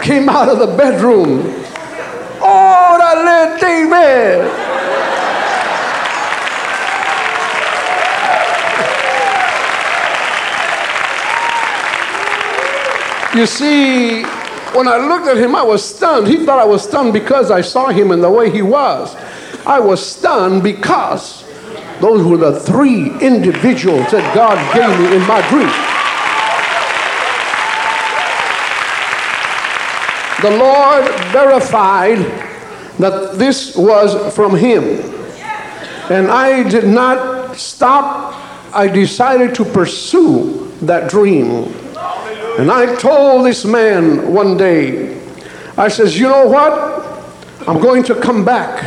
came 0.00 0.28
out 0.28 0.48
of 0.48 0.60
the 0.60 0.76
bedroom. 0.76 1.42
Oh, 2.40 2.96
that 2.98 3.18
little 3.24 3.58
David! 3.58 4.46
You 13.34 13.46
see, 13.46 14.24
when 14.74 14.88
I 14.88 14.96
looked 14.96 15.26
at 15.26 15.36
him, 15.36 15.54
I 15.54 15.62
was 15.62 15.84
stunned. 15.84 16.26
He 16.26 16.44
thought 16.44 16.58
I 16.58 16.64
was 16.64 16.82
stunned 16.82 17.12
because 17.12 17.50
I 17.50 17.60
saw 17.60 17.88
him 17.88 18.10
in 18.10 18.20
the 18.20 18.30
way 18.30 18.50
he 18.50 18.62
was. 18.62 19.14
I 19.66 19.78
was 19.78 20.04
stunned 20.04 20.62
because 20.62 21.44
those 22.00 22.24
were 22.26 22.36
the 22.36 22.58
three 22.58 23.10
individuals 23.20 24.10
that 24.10 24.34
God 24.34 24.58
gave 24.74 24.98
me 24.98 25.16
in 25.16 25.22
my 25.28 25.40
dream. 25.48 25.70
The 30.42 30.50
Lord 30.58 31.04
verified 31.30 32.18
that 32.98 33.38
this 33.38 33.76
was 33.76 34.34
from 34.34 34.56
Him. 34.56 34.82
And 36.10 36.28
I 36.28 36.68
did 36.68 36.88
not 36.88 37.56
stop. 37.56 38.34
I 38.74 38.88
decided 38.88 39.54
to 39.54 39.64
pursue 39.64 40.72
that 40.82 41.08
dream. 41.08 41.72
And 42.58 42.70
I 42.70 42.94
told 42.96 43.46
this 43.46 43.64
man 43.64 44.32
one 44.32 44.56
day, 44.56 45.20
I 45.76 45.88
says, 45.88 46.18
you 46.18 46.28
know 46.28 46.46
what? 46.46 47.02
I'm 47.66 47.80
going 47.80 48.02
to 48.04 48.14
come 48.14 48.44
back 48.44 48.82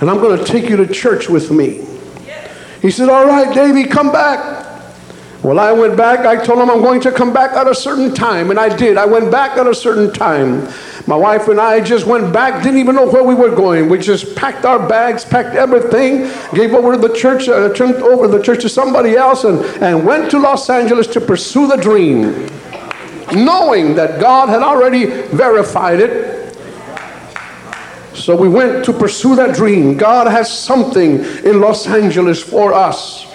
and 0.00 0.08
I'm 0.08 0.18
going 0.18 0.38
to 0.38 0.44
take 0.44 0.68
you 0.68 0.76
to 0.76 0.86
church 0.86 1.28
with 1.28 1.50
me. 1.50 1.84
He 2.80 2.90
said, 2.90 3.08
all 3.08 3.26
right, 3.26 3.52
Davy, 3.54 3.84
come 3.84 4.12
back. 4.12 4.59
Well, 5.42 5.58
I 5.58 5.72
went 5.72 5.96
back. 5.96 6.26
I 6.26 6.44
told 6.44 6.58
him 6.58 6.68
I'm 6.68 6.82
going 6.82 7.00
to 7.00 7.10
come 7.10 7.32
back 7.32 7.52
at 7.52 7.66
a 7.66 7.74
certain 7.74 8.14
time, 8.14 8.50
and 8.50 8.60
I 8.60 8.74
did. 8.74 8.98
I 8.98 9.06
went 9.06 9.30
back 9.30 9.56
at 9.56 9.66
a 9.66 9.74
certain 9.74 10.12
time. 10.12 10.68
My 11.06 11.16
wife 11.16 11.48
and 11.48 11.58
I 11.58 11.80
just 11.80 12.06
went 12.06 12.30
back, 12.30 12.62
didn't 12.62 12.78
even 12.78 12.94
know 12.94 13.10
where 13.10 13.24
we 13.24 13.34
were 13.34 13.54
going. 13.54 13.88
We 13.88 13.98
just 13.98 14.36
packed 14.36 14.66
our 14.66 14.86
bags, 14.86 15.24
packed 15.24 15.56
everything, 15.56 16.30
gave 16.54 16.74
over 16.74 16.98
the 16.98 17.14
church, 17.14 17.48
uh, 17.48 17.72
turned 17.72 17.94
over 17.96 18.28
the 18.28 18.42
church 18.42 18.60
to 18.62 18.68
somebody 18.68 19.16
else, 19.16 19.44
and, 19.44 19.64
and 19.82 20.04
went 20.04 20.30
to 20.32 20.38
Los 20.38 20.68
Angeles 20.68 21.06
to 21.08 21.22
pursue 21.22 21.66
the 21.66 21.76
dream, 21.76 22.46
knowing 23.32 23.94
that 23.94 24.20
God 24.20 24.50
had 24.50 24.60
already 24.60 25.06
verified 25.06 26.00
it. 26.00 26.54
So 28.14 28.36
we 28.36 28.50
went 28.50 28.84
to 28.84 28.92
pursue 28.92 29.36
that 29.36 29.56
dream. 29.56 29.96
God 29.96 30.26
has 30.26 30.52
something 30.52 31.24
in 31.44 31.60
Los 31.60 31.86
Angeles 31.86 32.42
for 32.42 32.74
us. 32.74 33.29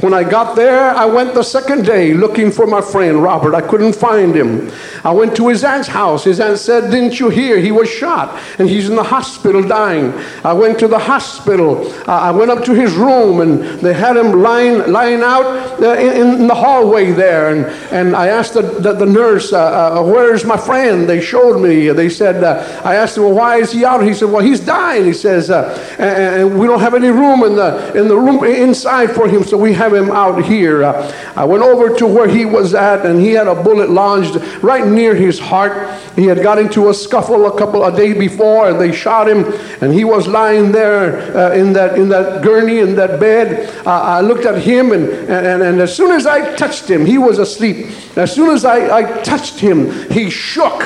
When 0.00 0.14
I 0.14 0.22
got 0.22 0.54
there, 0.54 0.90
I 0.90 1.06
went 1.06 1.34
the 1.34 1.42
second 1.42 1.84
day 1.84 2.14
looking 2.14 2.52
for 2.52 2.68
my 2.68 2.80
friend 2.80 3.20
Robert. 3.20 3.52
I 3.56 3.60
couldn't 3.60 3.96
find 3.96 4.32
him. 4.32 4.70
I 5.04 5.10
went 5.10 5.34
to 5.36 5.48
his 5.48 5.64
aunt's 5.64 5.88
house. 5.88 6.22
His 6.22 6.38
aunt 6.38 6.58
said, 6.58 6.92
Didn't 6.92 7.18
you 7.18 7.30
hear? 7.30 7.58
He 7.58 7.72
was 7.72 7.90
shot 7.90 8.40
and 8.60 8.68
he's 8.68 8.88
in 8.88 8.94
the 8.94 9.02
hospital 9.02 9.60
dying. 9.60 10.12
I 10.44 10.52
went 10.52 10.78
to 10.80 10.88
the 10.88 11.00
hospital. 11.00 11.90
Uh, 12.08 12.12
I 12.12 12.30
went 12.30 12.52
up 12.52 12.64
to 12.66 12.74
his 12.74 12.94
room 12.94 13.40
and 13.40 13.80
they 13.80 13.92
had 13.92 14.16
him 14.16 14.40
lying, 14.40 14.88
lying 14.92 15.20
out 15.20 15.82
uh, 15.82 15.94
in, 15.94 16.42
in, 16.42 16.46
the 16.46 16.54
hallway 16.54 17.10
there. 17.10 17.52
And, 17.52 17.66
and 17.92 18.14
I 18.14 18.28
asked 18.28 18.54
the, 18.54 18.62
the, 18.62 18.92
the 18.92 19.06
nurse, 19.06 19.52
uh, 19.52 19.98
uh 19.98 20.02
Where's 20.04 20.44
my 20.44 20.56
friend? 20.56 21.08
They 21.08 21.20
showed 21.20 21.58
me. 21.60 21.88
They 21.88 22.08
said, 22.08 22.44
uh, 22.44 22.82
I 22.84 22.94
asked 22.94 23.16
him, 23.16 23.24
Well, 23.24 23.34
why 23.34 23.56
is 23.56 23.72
he 23.72 23.84
out? 23.84 24.04
He 24.04 24.14
said, 24.14 24.30
Well, 24.30 24.44
he's 24.44 24.60
dying. 24.60 25.04
He 25.04 25.12
says, 25.12 25.50
uh, 25.50 25.74
and, 25.98 26.50
and 26.50 26.60
we 26.60 26.68
don't 26.68 26.80
have 26.80 26.94
any 26.94 27.10
room 27.10 27.42
in 27.42 27.56
the, 27.56 27.98
in 27.98 28.06
the 28.06 28.16
room 28.16 28.44
inside 28.44 29.10
for 29.10 29.26
him, 29.26 29.42
so 29.42 29.56
we 29.58 29.72
have 29.72 29.87
have 29.88 30.06
him 30.06 30.10
out 30.10 30.44
here. 30.44 30.84
Uh, 30.84 31.32
I 31.36 31.44
went 31.44 31.62
over 31.62 31.94
to 31.96 32.06
where 32.06 32.28
he 32.28 32.44
was 32.44 32.74
at, 32.74 33.06
and 33.06 33.20
he 33.20 33.30
had 33.32 33.46
a 33.46 33.54
bullet 33.54 33.90
lodged 33.90 34.36
right 34.62 34.86
near 34.86 35.14
his 35.14 35.38
heart. 35.38 35.98
He 36.14 36.26
had 36.26 36.42
got 36.42 36.58
into 36.58 36.88
a 36.88 36.94
scuffle 36.94 37.46
a 37.46 37.58
couple 37.58 37.84
of 37.84 37.96
day 37.96 38.12
before, 38.12 38.68
and 38.68 38.80
they 38.80 38.92
shot 38.92 39.28
him, 39.28 39.44
and 39.80 39.92
he 39.92 40.04
was 40.04 40.26
lying 40.26 40.72
there 40.72 41.36
uh, 41.36 41.54
in 41.54 41.72
that 41.72 41.98
in 41.98 42.08
that 42.10 42.42
gurney 42.42 42.80
in 42.80 42.94
that 42.96 43.20
bed. 43.20 43.68
Uh, 43.86 43.90
I 43.90 44.20
looked 44.20 44.44
at 44.44 44.60
him, 44.62 44.92
and, 44.92 45.08
and 45.08 45.62
and 45.62 45.80
as 45.80 45.94
soon 45.96 46.10
as 46.10 46.26
I 46.26 46.54
touched 46.56 46.88
him, 46.88 47.06
he 47.06 47.18
was 47.18 47.38
asleep. 47.38 47.88
As 48.16 48.34
soon 48.34 48.50
as 48.50 48.64
I, 48.64 48.98
I 48.98 49.22
touched 49.22 49.58
him, 49.58 50.10
he 50.10 50.30
shook, 50.30 50.82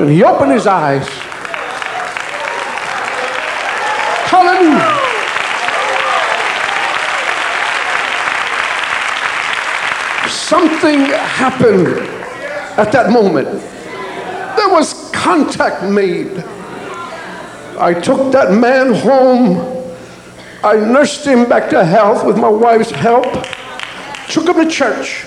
and 0.00 0.10
he 0.10 0.24
opened 0.24 0.52
his 0.52 0.66
eyes. 0.66 1.06
Hallelujah. 4.26 4.93
Something 10.44 11.00
happened 11.06 11.86
at 12.76 12.92
that 12.92 13.10
moment. 13.10 13.48
There 14.56 14.68
was 14.68 15.10
contact 15.12 15.84
made. 15.84 16.44
I 17.78 17.98
took 18.00 18.30
that 18.32 18.52
man 18.52 18.94
home. 18.94 19.56
I 20.62 20.76
nursed 20.76 21.26
him 21.26 21.48
back 21.48 21.70
to 21.70 21.84
health 21.84 22.24
with 22.26 22.36
my 22.36 22.48
wife's 22.48 22.90
help. 22.90 23.24
Took 24.28 24.48
him 24.48 24.56
to 24.64 24.70
church. 24.70 25.24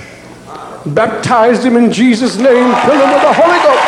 Baptized 0.86 1.63
him 1.63 1.75
in 1.77 1.91
Jesus' 1.91 2.38
name. 2.38 2.74
Filled 2.86 3.01
him 3.01 3.12
with 3.12 3.21
the 3.21 3.33
Holy 3.33 3.57
Ghost. 3.63 3.87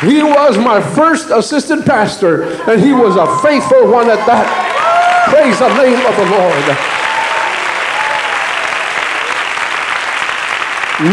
He 0.00 0.22
was 0.22 0.56
my 0.56 0.80
first 0.80 1.28
assistant 1.30 1.84
pastor, 1.84 2.44
and 2.70 2.80
he 2.80 2.92
was 2.92 3.16
a 3.16 3.26
faithful 3.40 3.90
one 3.90 4.08
at 4.08 4.24
that. 4.26 4.46
Praise 5.28 5.58
the 5.58 5.68
name 5.76 6.00
of 6.06 6.16
the 6.16 6.24
Lord. 6.30 6.66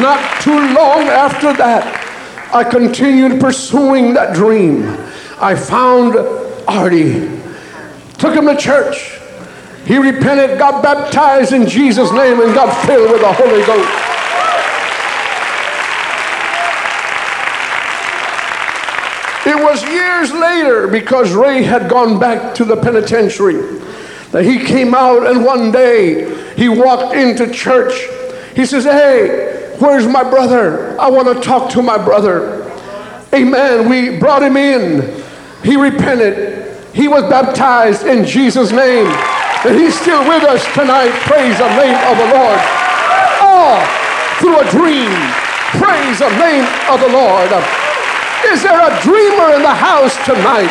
Not 0.01 0.41
too 0.41 0.74
long 0.74 1.08
after 1.08 1.51
that, 1.53 2.03
I 2.53 2.63
continued 2.63 3.41
pursuing 3.41 4.13
that 4.13 4.34
dream. 4.34 4.84
I 5.39 5.53
found 5.56 6.15
Artie, 6.67 7.29
took 8.17 8.36
him 8.36 8.46
to 8.48 8.56
church, 8.56 9.20
He 9.86 9.98
repented, 9.98 10.60
got 10.60 10.84
baptized 10.84 11.53
in 11.53 11.67
Jesus' 11.67 12.12
name, 12.12 12.41
and 12.41 12.53
got 12.53 12.86
filled 12.86 13.12
with 13.12 13.22
the 13.22 13.32
Holy 13.32 13.65
Ghost. 13.65 14.17
Was 19.70 19.84
years 19.84 20.32
later, 20.32 20.88
because 20.88 21.34
Ray 21.34 21.62
had 21.62 21.90
gone 21.90 22.20
back 22.20 22.56
to 22.56 22.64
the 22.64 22.78
penitentiary, 22.78 23.80
that 24.32 24.46
he 24.46 24.60
came 24.64 24.94
out 24.94 25.28
and 25.28 25.44
one 25.44 25.72
day 25.72 26.56
he 26.56 26.70
walked 26.70 27.16
into 27.16 27.52
church. 27.52 27.94
He 28.56 28.66
says, 28.66 28.86
Hey, 28.86 29.76
where's 29.80 30.08
my 30.08 30.24
brother? 30.24 31.00
I 31.00 31.10
want 31.10 31.28
to 31.28 31.42
talk 31.42 31.72
to 31.72 31.82
my 31.82 31.98
brother. 31.98 32.64
Amen. 33.34 33.90
We 33.90 34.18
brought 34.18 34.42
him 34.42 34.56
in. 34.56 35.24
He 35.64 35.76
repented. 35.76 36.96
He 36.96 37.08
was 37.08 37.24
baptized 37.24 38.08
in 38.08 38.26
Jesus' 38.26 38.72
name. 38.72 39.08
And 39.66 39.78
he's 39.78 40.00
still 40.00 40.28
with 40.28 40.44
us 40.44 40.64
tonight. 40.74 41.12
Praise 41.28 41.58
the 41.58 41.68
name 41.76 41.98
of 42.08 42.18
the 42.18 42.30
Lord. 42.32 42.60
All 43.42 43.84
through 44.40 44.60
a 44.60 44.72
dream. 44.72 45.12
Praise 45.76 46.20
the 46.20 46.30
name 46.40 46.66
of 46.90 47.02
the 47.02 47.10
Lord. 47.10 47.87
Is 48.46 48.62
there 48.62 48.77
a 48.77 48.94
dreamer 49.01 49.58
in 49.58 49.65
the 49.65 49.74
house 49.74 50.13
tonight? 50.22 50.70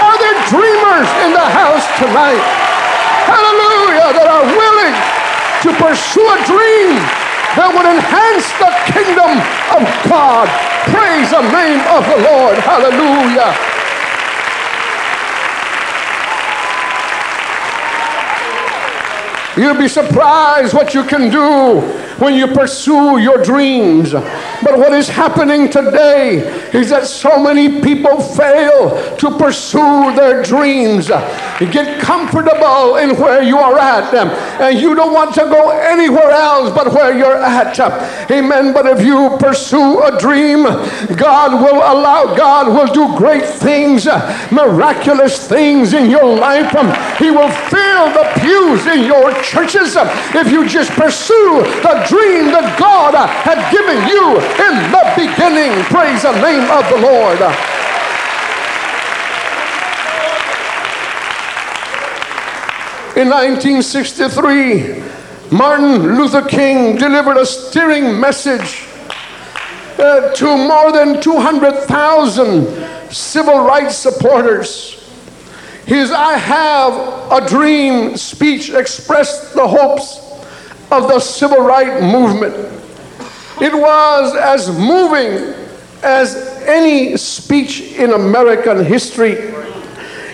Are 0.00 0.16
there 0.16 0.38
dreamers 0.48 1.08
in 1.24 1.36
the 1.36 1.48
house 1.52 1.84
tonight? 2.00 2.40
Hallelujah, 3.28 4.16
that 4.16 4.28
are 4.28 4.46
willing 4.48 4.96
to 5.62 5.70
pursue 5.76 6.24
a 6.24 6.38
dream 6.48 6.96
that 7.60 7.68
would 7.68 7.84
enhance 7.84 8.48
the 8.56 8.72
kingdom 8.88 9.36
of 9.76 9.84
God. 10.08 10.48
Praise 10.88 11.30
the 11.30 11.44
name 11.52 11.80
of 11.92 12.02
the 12.08 12.18
Lord. 12.24 12.56
Hallelujah. 12.58 13.71
You'll 19.56 19.78
be 19.78 19.88
surprised 19.88 20.72
what 20.72 20.94
you 20.94 21.04
can 21.04 21.30
do 21.30 21.80
when 22.18 22.34
you 22.34 22.46
pursue 22.46 23.18
your 23.18 23.42
dreams. 23.42 24.12
But 24.12 24.78
what 24.78 24.92
is 24.92 25.08
happening 25.08 25.68
today 25.68 26.38
is 26.72 26.90
that 26.90 27.06
so 27.06 27.42
many 27.42 27.80
people 27.82 28.20
fail 28.20 29.16
to 29.16 29.36
pursue 29.36 30.14
their 30.14 30.42
dreams. 30.42 31.08
You 31.08 31.70
get 31.70 32.00
comfortable 32.00 32.96
in 32.96 33.16
where 33.20 33.42
you 33.42 33.58
are 33.58 33.76
at, 33.78 34.14
and 34.14 34.78
you 34.78 34.94
don't 34.94 35.12
want 35.12 35.34
to 35.34 35.40
go 35.40 35.70
anywhere 35.70 36.30
else 36.30 36.70
but 36.72 36.92
where 36.94 37.16
you're 37.16 37.36
at. 37.36 37.78
Amen. 38.30 38.72
But 38.72 38.86
if 38.86 39.04
you 39.04 39.36
pursue 39.38 40.02
a 40.02 40.18
dream, 40.18 40.62
God 41.16 41.60
will 41.60 41.76
allow, 41.76 42.34
God 42.36 42.68
will 42.68 42.92
do 42.92 43.16
great 43.18 43.44
things, 43.44 44.06
miraculous 44.50 45.46
things 45.46 45.92
in 45.92 46.08
your 46.08 46.24
life. 46.24 46.70
He 47.18 47.30
will 47.30 47.50
fill 47.50 48.12
the 48.12 48.30
pews 48.40 48.86
in 48.86 49.04
your 49.04 49.41
churches 49.42 49.96
if 50.34 50.50
you 50.50 50.68
just 50.68 50.90
pursue 50.92 51.62
the 51.82 52.04
dream 52.08 52.52
that 52.54 52.76
God 52.78 53.14
had 53.44 53.58
given 53.70 53.98
you 54.08 54.38
in 54.62 54.74
the 54.94 55.04
beginning. 55.18 55.72
Praise 55.90 56.22
the 56.22 56.32
name 56.40 56.70
of 56.70 56.88
the 56.88 56.98
Lord. 57.02 57.40
In 63.14 63.28
1963, 63.28 65.02
Martin 65.50 66.16
Luther 66.16 66.40
King 66.40 66.96
delivered 66.96 67.36
a 67.36 67.44
stirring 67.44 68.18
message 68.18 68.86
uh, 69.98 70.32
to 70.32 70.46
more 70.56 70.92
than 70.92 71.20
200,000 71.20 73.12
civil 73.12 73.60
rights 73.60 73.96
supporters. 73.96 75.01
His 75.86 76.12
I 76.12 76.34
Have 76.38 77.42
a 77.44 77.48
Dream 77.48 78.16
speech 78.16 78.70
expressed 78.70 79.54
the 79.54 79.66
hopes 79.66 80.18
of 80.90 81.08
the 81.08 81.18
civil 81.18 81.60
rights 81.60 82.02
movement. 82.02 82.54
It 83.60 83.74
was 83.74 84.36
as 84.36 84.68
moving 84.70 85.54
as 86.02 86.36
any 86.66 87.16
speech 87.16 87.92
in 87.92 88.12
American 88.12 88.84
history. 88.84 89.52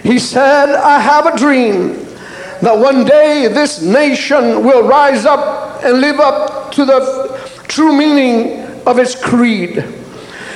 He 0.03 0.19
said, 0.19 0.75
I 0.75 1.01
have 1.01 1.27
a 1.27 1.37
dream 1.37 1.95
that 2.61 2.77
one 2.77 3.05
day 3.05 3.49
this 3.49 3.83
nation 3.83 4.65
will 4.65 4.87
rise 4.87 5.25
up 5.25 5.83
and 5.85 6.01
live 6.01 6.21
up 6.21 6.73
to 6.73 6.85
the 6.85 7.63
true 7.69 7.97
meaning 7.97 8.65
of 8.87 8.99
its 8.99 9.15
creed. 9.21 9.85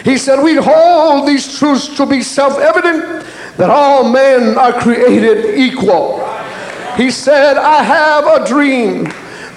He 0.04 0.18
said, 0.18 0.42
We 0.42 0.56
hold 0.56 1.28
these 1.28 1.58
truths 1.58 1.96
to 1.96 2.06
be 2.06 2.22
self 2.22 2.58
evident 2.58 3.24
that 3.56 3.70
all 3.70 4.10
men 4.10 4.56
are 4.56 4.72
created 4.72 5.58
equal. 5.58 6.26
He 6.96 7.10
said, 7.10 7.56
I 7.56 7.82
have 7.82 8.26
a 8.26 8.46
dream 8.46 9.04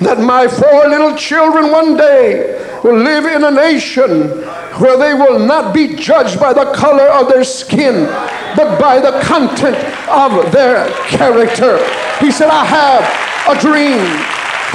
that 0.01 0.19
my 0.19 0.47
four 0.47 0.88
little 0.88 1.15
children 1.15 1.71
one 1.71 1.95
day 1.95 2.62
will 2.84 2.97
live 2.97 3.25
in 3.25 3.43
a 3.43 3.51
nation 3.51 4.29
where 4.79 4.97
they 4.97 5.13
will 5.13 5.39
not 5.39 5.73
be 5.73 5.95
judged 5.95 6.39
by 6.39 6.53
the 6.53 6.71
color 6.73 7.08
of 7.08 7.29
their 7.29 7.43
skin, 7.43 8.05
but 8.55 8.79
by 8.79 8.99
the 8.99 9.19
content 9.23 9.77
of 10.10 10.51
their 10.51 10.89
character. 11.08 11.77
He 12.19 12.31
said, 12.31 12.49
I 12.49 12.65
have 12.65 13.58
a 13.58 13.60
dream. 13.62 13.99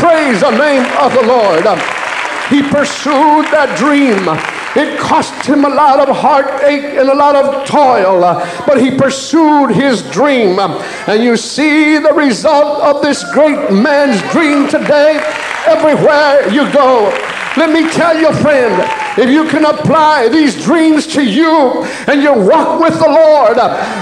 Praise 0.00 0.40
the 0.40 0.50
name 0.50 0.85
of 0.98 1.12
the 1.12 1.22
Lord. 1.22 1.64
He 2.48 2.62
pursued 2.62 3.46
that 3.52 3.76
dream. 3.76 4.24
It 4.76 4.98
cost 5.00 5.46
him 5.46 5.64
a 5.64 5.68
lot 5.68 6.09
of 6.09 6.16
heartache 6.16 6.85
and 6.85 7.09
a 7.09 7.14
lot 7.14 7.35
of 7.35 7.66
toil, 7.66 8.20
but 8.66 8.80
he 8.80 8.96
pursued 8.96 9.70
his 9.70 10.02
dream. 10.11 10.59
And 10.61 11.22
you 11.22 11.37
see 11.37 11.98
the 11.98 12.12
result 12.12 12.80
of 12.83 13.02
this 13.02 13.24
great 13.33 13.72
man's 13.72 14.22
dream 14.30 14.68
today 14.68 15.20
everywhere 15.66 16.48
you 16.50 16.70
go. 16.72 17.11
Let 17.57 17.71
me 17.75 17.91
tell 17.91 18.17
you, 18.17 18.33
friend, 18.39 18.79
if 19.19 19.29
you 19.29 19.43
can 19.51 19.65
apply 19.65 20.29
these 20.29 20.55
dreams 20.63 21.07
to 21.19 21.23
you 21.25 21.83
and 22.07 22.23
you 22.23 22.33
walk 22.33 22.79
with 22.79 22.95
the 22.95 23.11
Lord, 23.11 23.59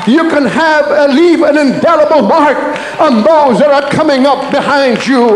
you 0.07 0.29
can 0.29 0.45
have 0.45 0.85
uh, 0.85 1.09
leave 1.09 1.41
an 1.41 1.57
indelible 1.57 2.29
mark 2.29 2.59
on 3.01 3.25
those 3.25 3.59
that 3.65 3.73
are 3.73 3.89
coming 3.89 4.27
up 4.27 4.53
behind 4.53 5.01
you. 5.09 5.33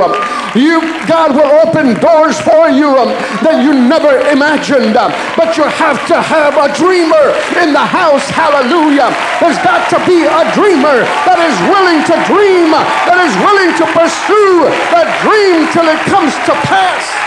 You, 0.53 0.85
God 1.09 1.33
will 1.33 1.49
open 1.65 1.97
doors 2.05 2.37
for 2.37 2.69
you 2.69 2.93
um, 3.01 3.09
that 3.41 3.65
you 3.65 3.73
never 3.73 4.21
imagined. 4.29 4.93
But 4.93 5.57
you 5.57 5.65
have 5.65 5.97
to 6.13 6.21
have 6.21 6.61
a 6.61 6.69
dreamer 6.77 7.33
in 7.65 7.73
the 7.73 7.81
house. 7.81 8.29
Hallelujah. 8.29 9.09
There's 9.41 9.57
got 9.65 9.89
to 9.89 9.99
be 10.05 10.29
a 10.29 10.45
dreamer 10.53 11.09
that 11.25 11.41
is 11.41 11.57
willing 11.73 12.05
to 12.13 12.15
dream, 12.29 12.77
that 13.09 13.17
is 13.25 13.33
willing 13.41 13.73
to 13.81 13.85
pursue 13.97 14.69
that 14.93 15.09
dream 15.25 15.65
till 15.73 15.89
it 15.89 16.01
comes 16.13 16.37
to 16.45 16.53
pass. 16.69 17.22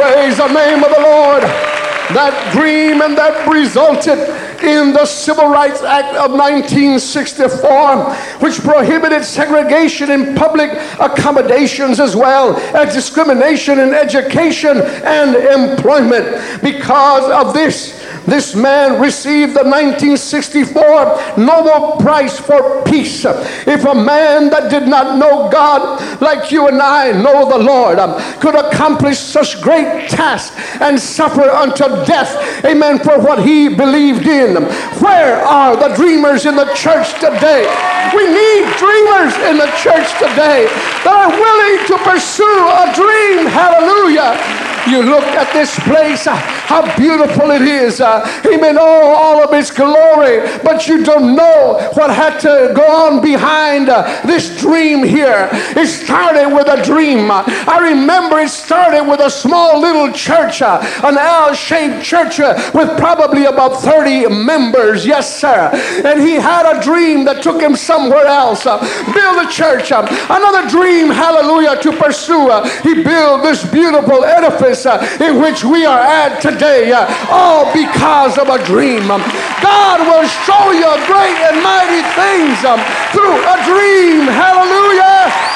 Praise 0.00 0.38
the 0.38 0.48
name 0.48 0.82
of 0.82 0.90
the 0.90 1.00
Lord. 1.02 1.42
That 1.42 2.54
dream 2.54 3.02
and 3.02 3.18
that 3.18 3.46
resulted 3.46 4.18
in 4.64 4.94
the 4.94 5.04
Civil 5.04 5.50
Rights 5.50 5.82
Act 5.82 6.16
of 6.16 6.32
1964, 6.32 8.14
which 8.40 8.60
prohibited 8.60 9.26
segregation 9.26 10.10
in 10.10 10.34
public 10.34 10.70
accommodations 10.98 12.00
as 12.00 12.16
well 12.16 12.56
as 12.74 12.94
discrimination 12.94 13.78
in 13.78 13.92
education 13.92 14.78
and 14.78 15.36
employment. 15.36 16.62
Because 16.62 17.30
of 17.30 17.52
this, 17.52 17.99
this 18.30 18.54
man 18.54 19.00
received 19.00 19.54
the 19.54 19.64
1964 19.64 21.36
Nobel 21.36 21.96
Prize 21.98 22.38
for 22.38 22.82
Peace. 22.84 23.24
If 23.24 23.84
a 23.84 23.94
man 23.94 24.50
that 24.50 24.70
did 24.70 24.86
not 24.86 25.18
know 25.18 25.50
God 25.50 26.20
like 26.20 26.52
you 26.52 26.68
and 26.68 26.80
I 26.80 27.12
know 27.12 27.48
the 27.50 27.58
Lord 27.58 27.98
um, 27.98 28.14
could 28.40 28.54
accomplish 28.54 29.18
such 29.18 29.60
great 29.60 30.08
tasks 30.08 30.56
and 30.80 30.98
suffer 30.98 31.42
unto 31.42 31.84
death, 32.06 32.64
amen, 32.64 33.00
for 33.00 33.18
what 33.18 33.44
he 33.44 33.68
believed 33.68 34.26
in, 34.26 34.62
where 35.02 35.36
are 35.42 35.76
the 35.76 35.94
dreamers 35.96 36.46
in 36.46 36.54
the 36.54 36.72
church 36.74 37.12
today? 37.14 37.66
We 38.14 38.26
need 38.26 38.62
dreamers 38.78 39.34
in 39.50 39.58
the 39.58 39.70
church 39.82 40.08
today 40.18 40.70
that 41.02 41.14
are 41.14 41.30
willing 41.34 41.86
to 41.90 41.96
pursue 42.06 42.44
a 42.46 42.92
dream. 42.94 43.46
Hallelujah 43.46 44.69
you 44.88 45.02
look 45.02 45.24
at 45.24 45.52
this 45.52 45.78
place, 45.80 46.26
uh, 46.26 46.36
how 46.36 46.82
beautiful 46.96 47.50
it 47.50 47.62
is. 47.62 48.00
Uh, 48.00 48.26
amen. 48.46 48.76
Oh, 48.78 49.14
all 49.14 49.42
of 49.42 49.52
its 49.52 49.70
glory. 49.70 50.40
But 50.62 50.86
you 50.88 51.04
don't 51.04 51.36
know 51.36 51.90
what 51.94 52.10
had 52.10 52.38
to 52.40 52.72
go 52.74 52.86
on 53.06 53.22
behind 53.22 53.88
uh, 53.88 54.22
this 54.24 54.60
dream 54.60 55.02
here. 55.02 55.48
It 55.52 55.86
started 55.86 56.54
with 56.54 56.68
a 56.68 56.82
dream. 56.82 57.30
I 57.30 57.78
remember 57.90 58.38
it 58.38 58.50
started 58.50 59.04
with 59.04 59.20
a 59.20 59.30
small 59.30 59.80
little 59.80 60.12
church, 60.12 60.62
an 60.62 61.18
L 61.18 61.54
shaped 61.54 62.04
church 62.04 62.38
with 62.38 62.96
probably 62.98 63.44
about 63.46 63.80
30 63.80 64.28
members. 64.28 65.04
Yes, 65.06 65.40
sir. 65.40 65.70
And 66.04 66.20
he 66.20 66.34
had 66.34 66.64
a 66.70 66.82
dream 66.82 67.24
that 67.24 67.42
took 67.42 67.60
him 67.60 67.76
somewhere 67.76 68.26
else. 68.26 68.64
Build 68.64 69.46
a 69.46 69.50
church. 69.50 69.90
Another 69.90 70.68
dream, 70.68 71.08
hallelujah, 71.08 71.80
to 71.82 71.92
pursue. 71.92 72.48
He 72.82 73.02
built 73.02 73.42
this 73.42 73.68
beautiful 73.70 74.24
edifice 74.24 74.69
uh, 74.86 75.02
in 75.20 75.40
which 75.40 75.64
we 75.64 75.84
are 75.84 75.98
at 75.98 76.40
today, 76.40 76.92
uh, 76.92 77.06
all 77.30 77.66
because 77.72 78.38
of 78.38 78.48
a 78.48 78.62
dream. 78.64 79.10
Um, 79.10 79.20
God 79.62 80.00
will 80.06 80.26
show 80.46 80.70
you 80.70 80.90
great 81.10 81.38
and 81.50 81.58
mighty 81.62 82.02
things 82.14 82.64
um, 82.64 82.78
through 83.10 83.34
a 83.34 83.56
dream. 83.66 84.30
Hallelujah. 84.30 85.50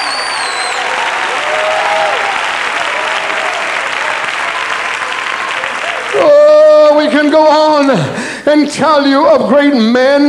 Oh, 6.17 6.97
we 6.99 7.11
can 7.11 7.31
go 7.31 7.47
on 7.47 7.91
and 8.47 8.71
tell 8.71 9.07
you 9.07 9.27
of 9.29 9.49
great 9.49 9.75
men 9.75 10.29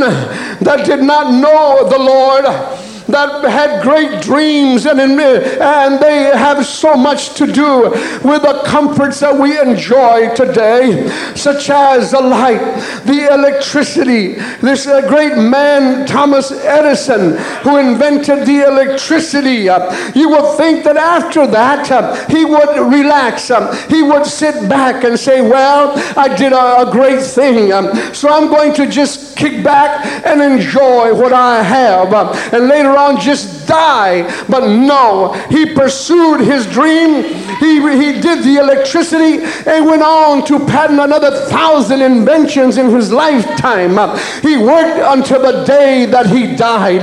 that 0.60 0.84
did 0.86 1.02
not 1.02 1.32
know 1.32 1.88
the 1.88 1.98
Lord 1.98 2.85
that 3.08 3.44
had 3.44 3.82
great 3.82 4.22
dreams 4.22 4.86
and, 4.86 5.00
and 5.00 6.02
they 6.02 6.24
have 6.36 6.64
so 6.66 6.96
much 6.96 7.34
to 7.34 7.46
do 7.46 7.90
with 8.24 8.42
the 8.42 8.62
comforts 8.66 9.20
that 9.20 9.38
we 9.38 9.58
enjoy 9.58 10.34
today, 10.34 11.08
such 11.34 11.70
as 11.70 12.10
the 12.10 12.20
light, 12.20 12.60
the 13.04 13.32
electricity. 13.32 14.34
This 14.60 14.86
uh, 14.86 15.08
great 15.08 15.36
man, 15.36 16.06
Thomas 16.06 16.50
Edison, 16.50 17.36
who 17.62 17.78
invented 17.78 18.46
the 18.46 18.66
electricity, 18.66 19.68
uh, 19.68 20.12
you 20.14 20.28
would 20.30 20.56
think 20.56 20.84
that 20.84 20.96
after 20.96 21.46
that 21.46 21.90
uh, 21.90 22.14
he 22.28 22.44
would 22.44 22.90
relax. 22.92 23.50
Um, 23.50 23.74
he 23.88 24.02
would 24.02 24.26
sit 24.26 24.68
back 24.68 25.04
and 25.04 25.18
say, 25.18 25.40
Well, 25.40 25.92
I 26.18 26.34
did 26.34 26.52
a, 26.52 26.88
a 26.88 26.90
great 26.90 27.22
thing, 27.22 27.72
um, 27.72 27.94
so 28.12 28.28
I'm 28.28 28.48
going 28.48 28.74
to 28.74 28.86
just 28.88 29.36
kick 29.36 29.62
back 29.62 30.04
and 30.26 30.40
enjoy 30.40 31.14
what 31.14 31.32
I 31.32 31.62
have. 31.62 32.12
Um, 32.12 32.28
and 32.52 32.68
later 32.68 32.95
on 32.96 33.20
just 33.20 33.66
die. 33.66 34.22
But 34.48 34.68
no, 34.68 35.32
he 35.50 35.74
pursued 35.74 36.40
his 36.40 36.66
dream. 36.66 37.24
He, 37.58 37.80
he 37.80 38.20
did 38.20 38.44
the 38.44 38.58
electricity 38.60 39.44
and 39.66 39.86
went 39.86 40.02
on 40.02 40.44
to 40.46 40.58
patent 40.66 41.00
another 41.00 41.30
thousand 41.48 42.02
inventions 42.02 42.78
in 42.78 42.90
his 42.90 43.12
lifetime. 43.12 43.96
He 44.42 44.56
worked 44.56 45.00
until 45.00 45.42
the 45.42 45.64
day 45.64 46.06
that 46.06 46.26
he 46.26 46.54
died. 46.54 47.02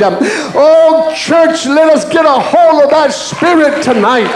Oh, 0.56 1.14
church, 1.16 1.66
let 1.66 1.90
us 1.90 2.06
get 2.06 2.26
a 2.26 2.40
hold 2.40 2.84
of 2.84 2.90
that 2.92 3.12
spirit 3.12 3.84
tonight. 3.84 4.32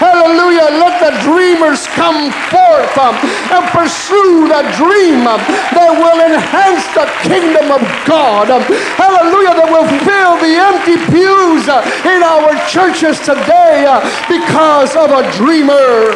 Hallelujah. 0.00 0.80
Let 0.80 0.98
the 1.00 1.12
dreamers 1.22 1.86
come 1.98 2.32
forth 2.48 2.96
and 2.98 3.64
pursue 3.70 4.48
the 4.48 4.62
dream 4.76 5.24
that 5.24 5.92
will 5.98 6.20
enhance 6.20 6.86
the 6.96 7.06
kingdom 7.26 7.70
of 7.70 7.82
God. 8.06 8.48
Hallelujah. 8.96 9.54
That 9.60 9.68
will 9.68 9.88
fill 10.06 10.34
the 10.40 10.52
empty 10.56 10.79
pews 10.84 11.68
uh, 11.68 11.82
in 12.04 12.22
our 12.22 12.54
churches 12.68 13.18
today 13.20 13.86
uh, 13.86 14.00
because 14.28 14.96
of 14.96 15.10
a 15.10 15.30
dreamer. 15.32 16.10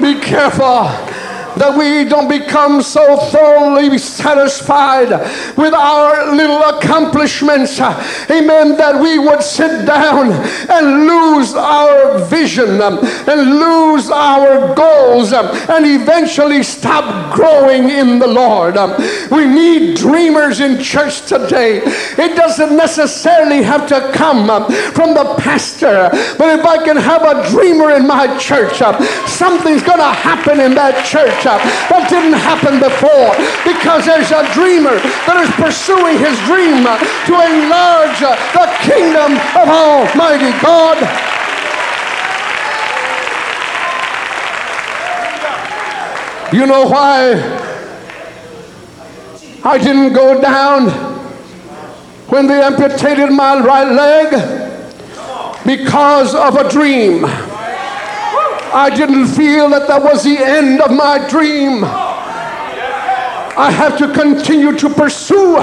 Be 0.00 0.20
careful 0.20 1.13
that 1.56 1.76
we 1.76 2.08
don't 2.08 2.28
become 2.28 2.82
so 2.82 3.16
thoroughly 3.16 3.96
satisfied 3.98 5.10
with 5.56 5.74
our 5.74 6.34
little 6.34 6.62
accomplishments, 6.62 7.80
uh, 7.80 7.92
amen, 8.30 8.76
that 8.76 9.00
we 9.00 9.18
would 9.18 9.42
sit 9.42 9.86
down 9.86 10.32
and 10.32 11.06
lose 11.06 11.54
our 11.54 12.18
vision 12.26 12.80
um, 12.80 12.98
and 13.28 13.58
lose 13.58 14.10
our 14.10 14.74
goals 14.74 15.32
um, 15.32 15.46
and 15.70 15.86
eventually 15.86 16.62
stop 16.62 17.34
growing 17.34 17.90
in 17.90 18.18
the 18.18 18.26
Lord. 18.26 18.76
Um. 18.76 18.94
We 19.30 19.46
need 19.46 19.96
dreamers 19.96 20.60
in 20.60 20.82
church 20.82 21.26
today. 21.26 21.82
It 21.84 22.36
doesn't 22.36 22.76
necessarily 22.76 23.62
have 23.62 23.86
to 23.88 24.12
come 24.12 24.46
from 24.92 25.14
the 25.14 25.34
pastor, 25.38 26.08
but 26.38 26.58
if 26.58 26.64
I 26.64 26.84
can 26.84 26.96
have 26.96 27.22
a 27.22 27.48
dreamer 27.50 27.90
in 27.92 28.06
my 28.06 28.38
church, 28.38 28.78
something's 29.28 29.82
going 29.82 29.98
to 29.98 30.12
happen 30.12 30.60
in 30.60 30.74
that 30.74 31.06
church. 31.06 31.43
That 31.44 32.08
didn't 32.08 32.40
happen 32.40 32.80
before 32.80 33.36
because 33.68 34.08
there's 34.08 34.32
a 34.32 34.48
dreamer 34.56 34.96
that 35.28 35.36
is 35.44 35.52
pursuing 35.60 36.16
his 36.16 36.40
dream 36.48 36.88
to 37.28 37.34
enlarge 37.36 38.16
the 38.56 38.64
kingdom 38.88 39.36
of 39.52 39.68
Almighty 39.68 40.56
God. 40.64 40.96
You 46.52 46.66
know 46.66 46.86
why 46.86 47.34
I 49.64 49.76
didn't 49.76 50.12
go 50.12 50.40
down 50.40 50.88
when 52.28 52.46
they 52.46 52.62
amputated 52.62 53.30
my 53.30 53.58
right 53.60 53.90
leg? 53.92 54.32
Because 55.66 56.34
of 56.34 56.56
a 56.56 56.70
dream. 56.70 57.24
I 58.74 58.90
didn't 58.90 59.28
feel 59.28 59.70
that 59.70 59.86
that 59.86 60.02
was 60.02 60.24
the 60.24 60.36
end 60.36 60.80
of 60.80 60.90
my 60.90 61.24
dream. 61.30 61.84
I 61.84 63.70
have 63.70 63.96
to 63.98 64.12
continue 64.12 64.76
to 64.76 64.90
pursue 64.90 65.54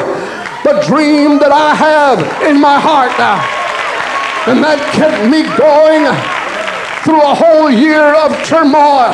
the 0.63 0.81
dream 0.87 1.37
that 1.39 1.51
I 1.51 1.75
have 1.75 2.19
in 2.47 2.61
my 2.61 2.79
heart. 2.79 3.11
Now. 3.19 3.43
And 4.47 4.63
that 4.63 4.79
kept 4.95 5.27
me 5.27 5.43
going 5.59 6.07
through 7.03 7.21
a 7.21 7.35
whole 7.35 7.69
year 7.69 8.15
of 8.15 8.31
turmoil, 8.47 9.11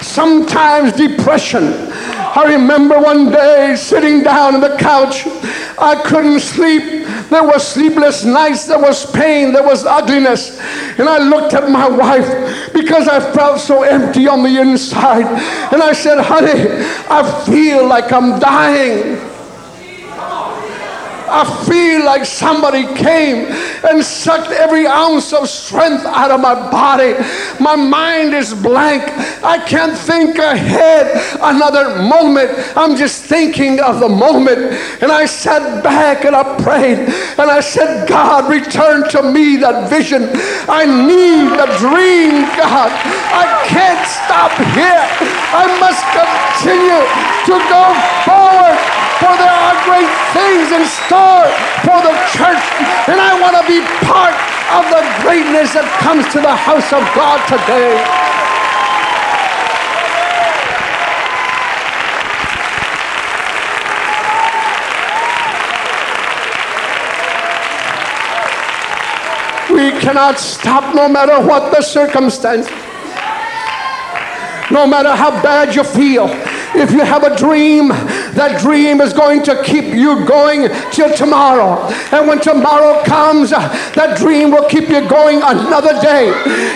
sometimes 0.00 0.92
depression. 0.92 1.90
I 2.36 2.54
remember 2.54 3.00
one 3.00 3.30
day 3.30 3.76
sitting 3.76 4.24
down 4.24 4.56
on 4.56 4.60
the 4.60 4.76
couch. 4.76 5.26
I 5.78 6.02
couldn't 6.04 6.40
sleep. 6.40 7.06
There 7.30 7.44
was 7.44 7.66
sleepless 7.66 8.24
nights. 8.24 8.66
There 8.66 8.78
was 8.78 9.08
pain. 9.12 9.52
There 9.52 9.62
was 9.62 9.84
ugliness. 9.84 10.58
And 10.98 11.08
I 11.08 11.18
looked 11.18 11.54
at 11.54 11.70
my 11.70 11.88
wife 11.88 12.72
because 12.72 13.06
I 13.06 13.20
felt 13.32 13.60
so 13.60 13.82
empty 13.82 14.26
on 14.26 14.42
the 14.42 14.60
inside. 14.60 15.26
And 15.72 15.80
I 15.82 15.92
said, 15.92 16.20
honey, 16.20 16.84
I 17.08 17.44
feel 17.46 17.86
like 17.86 18.12
I'm 18.12 18.40
dying. 18.40 19.33
I 21.34 21.66
feel 21.66 22.04
like 22.04 22.24
somebody 22.24 22.86
came 22.94 23.50
and 23.82 24.04
sucked 24.04 24.52
every 24.52 24.86
ounce 24.86 25.32
of 25.32 25.48
strength 25.48 26.06
out 26.06 26.30
of 26.30 26.40
my 26.40 26.54
body. 26.54 27.14
My 27.58 27.74
mind 27.74 28.34
is 28.34 28.54
blank. 28.54 29.02
I 29.42 29.58
can't 29.58 29.98
think 29.98 30.38
ahead 30.38 31.10
another 31.40 32.00
moment. 32.02 32.52
I'm 32.76 32.96
just 32.96 33.24
thinking 33.24 33.80
of 33.80 33.98
the 33.98 34.08
moment. 34.08 34.78
And 35.02 35.10
I 35.10 35.26
sat 35.26 35.82
back 35.82 36.24
and 36.24 36.36
I 36.36 36.44
prayed 36.62 37.00
and 37.00 37.50
I 37.50 37.58
said, 37.58 38.08
God, 38.08 38.48
return 38.48 39.08
to 39.10 39.32
me 39.32 39.56
that 39.56 39.90
vision. 39.90 40.30
I 40.70 40.86
need 40.86 41.50
the 41.50 41.66
dream, 41.82 42.46
God. 42.54 42.94
I 43.34 43.66
can't 43.66 44.06
stop 44.06 44.54
here. 44.70 45.02
I 45.50 45.66
must 45.82 46.02
continue 46.14 47.02
to 47.50 47.54
go 47.66 47.82
forward 48.22 48.93
for 49.20 49.32
there 49.38 49.56
are 49.66 49.76
great 49.86 50.10
things 50.34 50.72
in 50.74 50.84
store 50.86 51.46
for 51.86 51.98
the 52.02 52.14
church. 52.34 52.64
And 53.06 53.20
I 53.20 53.38
want 53.40 53.54
to 53.58 53.64
be 53.68 53.78
part 54.02 54.34
of 54.74 54.84
the 54.90 55.02
greatness 55.22 55.74
that 55.74 55.86
comes 56.02 56.26
to 56.32 56.40
the 56.40 56.54
house 56.54 56.90
of 56.90 57.02
God 57.14 57.38
today. 57.46 57.94
We 69.74 69.90
cannot 70.00 70.38
stop 70.38 70.94
no 70.94 71.08
matter 71.08 71.40
what 71.40 71.72
the 71.72 71.82
circumstance. 71.82 72.68
No 74.70 74.86
matter 74.86 75.14
how 75.14 75.30
bad 75.42 75.74
you 75.74 75.84
feel, 75.84 76.26
if 76.74 76.90
you 76.90 77.00
have 77.00 77.22
a 77.22 77.36
dream, 77.36 77.90
that 78.34 78.60
dream 78.60 79.00
is 79.00 79.12
going 79.12 79.42
to 79.44 79.62
keep 79.62 79.84
you 79.84 80.24
going 80.26 80.68
till 80.90 81.12
tomorrow. 81.14 81.86
And 82.12 82.28
when 82.28 82.40
tomorrow 82.40 83.02
comes, 83.04 83.50
that 83.50 84.18
dream 84.18 84.50
will 84.50 84.68
keep 84.68 84.88
you 84.88 85.06
going 85.08 85.42
another 85.42 85.94
day. 86.00 86.30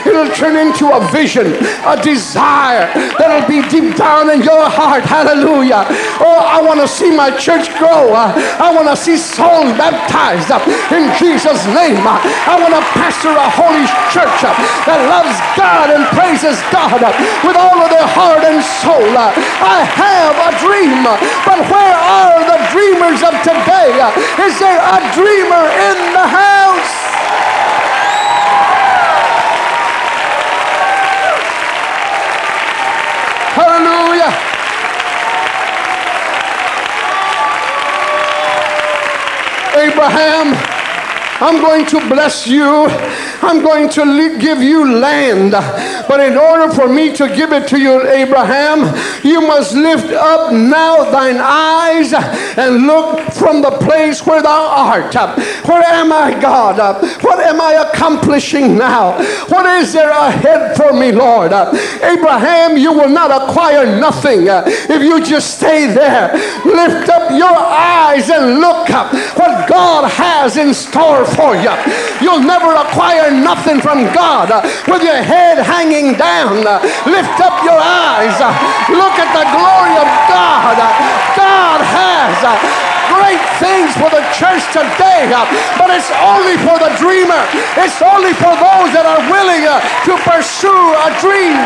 It'll 0.07 0.31
turn 0.35 0.57
into 0.57 0.91
a 0.91 1.01
vision, 1.11 1.59
a 1.87 1.99
desire 2.01 2.87
that'll 3.19 3.47
be 3.49 3.67
deep 3.69 3.97
down 3.97 4.31
in 4.31 4.43
your 4.43 4.69
heart. 4.69 5.05
Hallelujah. 5.05 5.87
Oh, 6.23 6.43
I 6.43 6.63
want 6.63 6.81
to 6.81 6.89
see 6.89 7.15
my 7.15 7.31
church 7.37 7.71
grow. 7.79 8.15
I 8.15 8.71
want 8.75 8.89
to 8.89 8.97
see 8.97 9.17
souls 9.17 9.73
baptized 9.79 10.51
in 10.95 11.11
Jesus' 11.19 11.65
name. 11.75 12.03
I 12.07 12.57
want 12.59 12.75
to 12.75 12.83
pastor 12.95 13.35
a 13.35 13.49
holy 13.51 13.87
church 14.15 14.39
that 14.87 15.01
loves 15.11 15.37
God 15.59 15.91
and 15.91 16.07
praises 16.15 16.59
God 16.71 17.01
with 17.45 17.57
all 17.57 17.79
of 17.83 17.91
their 17.91 18.07
heart 18.07 18.45
and 18.47 18.63
soul. 18.81 19.13
I 19.19 19.85
have 19.85 20.35
a 20.39 20.51
dream. 20.63 21.03
But 21.49 21.65
where 21.71 21.97
are 21.97 22.45
the 22.45 22.61
dreamers 22.73 23.23
of 23.23 23.33
today? 23.41 23.97
Is 24.45 24.59
there 24.61 24.77
a 24.77 25.01
dreamer 25.17 25.65
in 25.89 26.13
the 26.13 26.29
house? 26.29 26.93
Hallelujah. 33.57 34.29
Abraham 39.75 40.68
I'm 41.41 41.61
going 41.63 41.87
to 41.87 42.01
bless 42.09 42.47
you. 42.49 42.87
I'm 43.43 43.63
going 43.63 43.89
to 43.91 44.39
give 44.39 44.61
you 44.61 44.99
land. 44.99 45.53
But 46.09 46.21
in 46.21 46.37
order 46.37 46.73
for 46.75 46.89
me 46.89 47.15
to 47.15 47.29
give 47.29 47.53
it 47.53 47.69
to 47.69 47.79
you, 47.79 48.09
Abraham, 48.09 48.81
you 49.25 49.41
must 49.43 49.75
lift 49.75 50.11
up 50.13 50.53
now 50.53 51.11
thine 51.11 51.37
eyes 51.39 52.13
and 52.13 52.87
look 52.87 53.33
from 53.33 53.63
the 53.63 53.71
place 53.71 54.27
where 54.27 54.43
thou 54.43 54.67
art. 54.67 55.15
Where 55.67 55.85
am 55.85 56.13
I, 56.13 56.39
God? 56.41 56.79
What 57.23 57.39
am 57.39 57.61
I 57.61 57.89
accomplishing 57.89 58.77
now? 58.77 59.13
What 59.49 59.67
is 59.81 59.93
there 59.93 60.11
ahead 60.11 60.77
for 60.77 60.93
me, 60.93 61.13
Lord? 61.13 61.53
Abraham, 61.53 62.77
you 62.77 62.93
will 62.93 63.11
not 63.11 63.31
acquire 63.31 63.87
nothing 64.01 64.47
if 64.49 65.03
you 65.03 65.25
just 65.25 65.57
stay 65.59 65.87
there. 65.87 66.33
Lift 66.65 67.09
up 67.11 67.31
your 67.31 67.57
eyes 67.57 68.29
and 68.29 68.59
look 68.59 68.91
up 68.91 69.13
what 69.39 69.69
God 69.69 70.11
has 70.11 70.57
in 70.57 70.75
store 70.75 71.28
for 71.35 71.57
you. 71.57 71.73
You'll 72.21 72.45
never 72.45 72.75
acquire 72.75 73.31
nothing 73.31 73.81
from 73.81 74.07
God 74.15 74.49
with 74.87 75.03
your 75.03 75.21
head 75.21 75.59
hanging 75.59 76.15
down. 76.15 76.65
Lift 77.07 77.37
up 77.41 77.63
your 77.65 77.79
eyes. 77.79 78.37
Look 78.89 79.17
at 79.19 79.31
the 79.35 79.47
glory 79.53 79.95
of 79.99 80.09
God. 80.31 80.77
God 81.37 81.81
has 81.85 82.37
great 83.09 83.43
things 83.59 83.91
for 83.97 84.11
the 84.13 84.23
church 84.37 84.63
today, 84.71 85.33
but 85.81 85.91
it's 85.91 86.11
only 86.23 86.57
for 86.63 86.77
the 86.79 86.93
dreamer. 87.01 87.41
It's 87.81 88.01
only 88.03 88.33
for 88.37 88.53
those 88.53 88.91
that 88.95 89.05
are 89.09 89.23
willing 89.33 89.65
to 89.65 90.13
pursue 90.23 90.85
a 91.03 91.09
dream. 91.19 91.59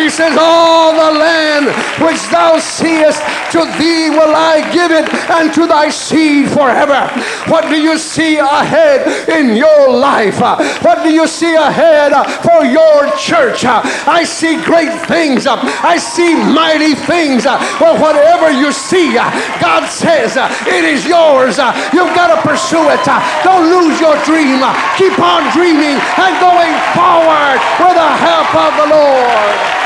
He 0.00 0.08
says, 0.08 0.36
All 0.40 0.92
the 0.92 1.18
land 1.18 1.66
which 2.00 2.20
thou 2.32 2.58
seest, 2.58 3.20
to 3.52 3.60
thee 3.76 4.08
will 4.08 4.34
I 4.34 4.64
give 4.72 4.90
it, 4.90 5.06
and 5.28 5.52
to 5.54 5.66
thy 5.66 5.90
seed 5.90 6.48
forever. 6.48 7.06
What 7.52 7.68
do 7.68 7.76
you 7.80 7.98
see 7.98 8.38
ahead 8.38 9.28
in 9.28 9.56
your 9.56 9.92
life? 9.92 10.40
What 10.40 11.02
do 11.02 11.12
you 11.12 11.26
see 11.28 11.54
ahead 11.54 12.12
for 12.40 12.64
your 12.64 13.12
church? 13.16 13.64
I 13.64 14.24
see 14.24 14.62
great 14.64 14.92
things. 15.06 15.46
I 15.46 15.98
see 15.98 16.34
mighty 16.34 16.94
things. 16.94 17.44
Well, 17.44 18.00
whatever 18.00 18.50
you 18.50 18.72
see, 18.72 19.14
God 19.14 19.86
says 19.88 20.36
it 20.66 20.84
is 20.84 21.04
yours. 21.04 21.58
You've 21.92 22.14
got 22.16 22.32
to 22.34 22.40
pursue 22.40 22.88
it. 22.88 23.04
Don't 23.44 23.68
lose 23.68 24.00
your 24.00 24.16
dream. 24.24 24.64
Keep 24.96 25.18
on 25.20 25.44
dreaming 25.52 26.00
and 26.00 26.32
going 26.40 26.74
forward 26.96 27.60
with 27.84 27.96
the 27.96 28.10
help 28.24 28.50
of 28.56 28.72
the 28.80 28.88
Lord. 28.96 29.80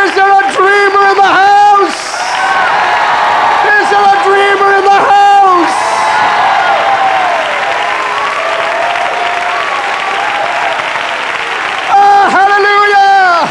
Is 0.00 0.14
there 0.16 0.32
a 0.32 0.44
dreamer 1.00 1.12
in 1.12 1.16
the 1.16 1.22
house? 1.22 2.20
Is 3.64 3.90
there 3.90 4.04
a 4.04 4.16
dreamer 4.24 4.70
in 4.78 4.84
the 4.84 5.00
house? 5.00 5.76
Oh, 11.90 12.24
hallelujah! 12.36 13.48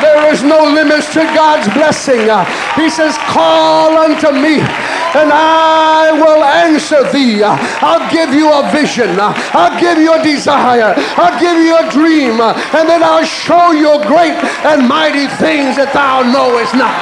There 0.00 0.32
is 0.32 0.42
no 0.42 0.64
limits 0.64 1.12
to 1.14 1.20
God's 1.34 1.68
blessing. 1.68 2.28
He 2.76 2.90
says, 2.90 3.16
Call 3.18 3.96
unto 3.96 4.32
me 4.32 4.60
and 5.14 5.30
I 5.30 6.12
will 6.12 6.42
answer 6.42 7.04
thee. 7.12 7.42
I'll 7.44 8.08
give 8.10 8.32
you 8.32 8.48
a 8.52 8.70
vision. 8.72 9.18
I'll 9.20 9.78
give 9.78 9.98
you 9.98 10.14
a 10.14 10.22
desire. 10.22 10.94
I'll 11.16 11.38
give 11.38 11.58
you 11.60 11.76
a 11.76 11.90
dream. 11.90 12.40
And 12.40 12.88
then 12.88 13.02
I'll 13.02 13.24
show 13.24 13.72
you 13.72 14.00
great 14.08 14.32
and 14.64 14.88
mighty 14.88 15.26
things 15.36 15.76
that 15.76 15.92
thou 15.92 16.22
knowest 16.24 16.74
not. 16.74 16.96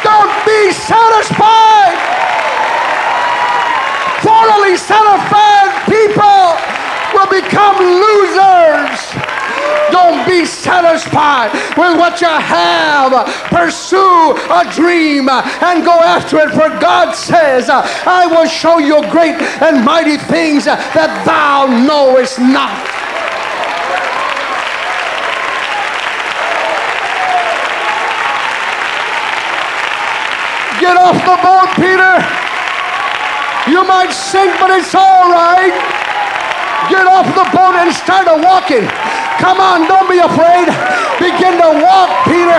Don't 0.00 0.32
be 0.48 0.72
satisfied. 0.72 2.00
Thoroughly 4.24 4.76
satisfied 4.76 5.70
people 5.84 6.56
will 7.12 7.28
become 7.28 7.76
losers. 7.76 9.27
Don't 10.08 10.26
be 10.26 10.46
satisfied 10.46 11.52
with 11.76 11.98
what 12.00 12.22
you 12.22 12.28
have. 12.28 13.12
Pursue 13.52 14.32
a 14.48 14.64
dream 14.72 15.28
and 15.28 15.84
go 15.84 16.00
after 16.00 16.38
it. 16.38 16.48
For 16.52 16.70
God 16.80 17.12
says, 17.12 17.68
I 17.68 18.24
will 18.24 18.46
show 18.46 18.78
you 18.78 19.02
great 19.10 19.36
and 19.60 19.84
mighty 19.84 20.16
things 20.16 20.64
that 20.64 21.12
thou 21.28 21.66
knowest 21.84 22.38
not. 22.38 22.72
Get 30.80 30.96
off 30.96 31.20
the 31.20 31.36
boat, 31.44 31.68
Peter. 31.76 32.16
You 33.70 33.84
might 33.86 34.12
sink, 34.12 34.58
but 34.58 34.70
it's 34.70 34.94
all 34.94 35.28
right. 35.28 35.76
Get 36.88 37.06
off 37.06 37.26
the 37.34 37.44
boat 37.54 37.74
and 37.76 37.92
start 37.94 38.24
walking. 38.42 38.88
Come 39.38 39.62
on, 39.62 39.86
don't 39.86 40.10
be 40.10 40.18
afraid. 40.18 40.66
Begin 41.22 41.62
to 41.62 41.70
walk, 41.78 42.10
Peter. 42.26 42.58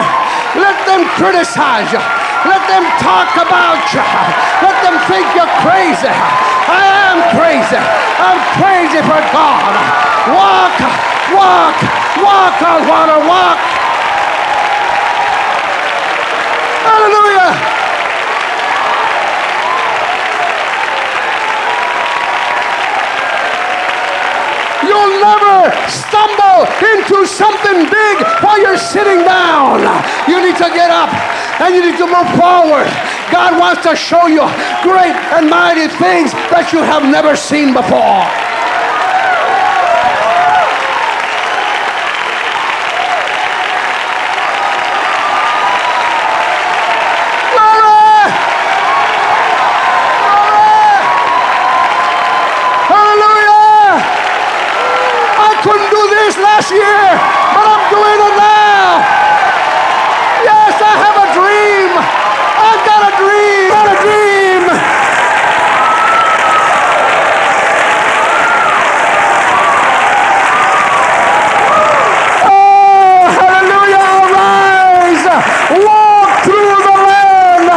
Let 0.56 0.80
them 0.88 1.04
criticize 1.20 1.92
you. 1.92 2.00
Let 2.48 2.64
them 2.72 2.88
talk 3.04 3.36
about 3.36 3.84
you. 3.92 4.00
Let 4.64 4.80
them 4.82 4.96
think 5.12 5.28
you're 5.36 5.54
crazy. 5.60 6.08
I 6.08 6.84
am 7.12 7.20
crazy. 7.36 7.76
I'm 7.76 8.40
crazy 8.56 9.04
for 9.04 9.20
God. 9.36 9.76
Walk, 10.32 10.76
walk, 11.36 11.76
walk 12.24 12.56
on 12.64 12.88
water, 12.88 13.20
walk. 13.28 13.60
Hallelujah. 16.88 17.79
You'll 24.90 25.22
never 25.22 25.70
stumble 25.86 26.66
into 26.82 27.22
something 27.28 27.86
big 27.94 28.16
while 28.42 28.58
you're 28.58 28.78
sitting 28.78 29.22
down. 29.22 29.86
You 30.28 30.42
need 30.42 30.58
to 30.58 30.70
get 30.74 30.90
up 30.90 31.14
and 31.62 31.76
you 31.76 31.82
need 31.86 31.98
to 32.00 32.08
move 32.08 32.30
forward. 32.34 32.90
God 33.30 33.60
wants 33.60 33.84
to 33.84 33.96
show 33.96 34.26
you 34.26 34.42
great 34.82 35.14
and 35.38 35.48
mighty 35.48 35.88
things 36.02 36.34
that 36.50 36.74
you 36.74 36.82
have 36.82 37.04
never 37.04 37.36
seen 37.36 37.74
before. 37.74 38.26
last 56.60 56.72
year, 56.72 57.06
but 57.56 57.66
I'm 57.72 57.84
doing 57.88 58.20
it 58.20 58.36
now. 58.36 59.00
Yes, 60.44 60.76
I 60.76 60.94
have 61.04 61.18
a 61.24 61.28
dream. 61.32 61.92
I've 61.96 62.84
got 62.84 63.02
a 63.08 63.12
dream. 63.16 63.70
Got 63.72 63.88
a 63.88 63.98
dream. 64.04 64.64
Oh, 72.44 73.24
hallelujah. 73.40 74.04
Arise. 74.20 75.26
Walk 75.80 76.32
through 76.44 76.76
the 76.88 76.98
land. 77.08 77.68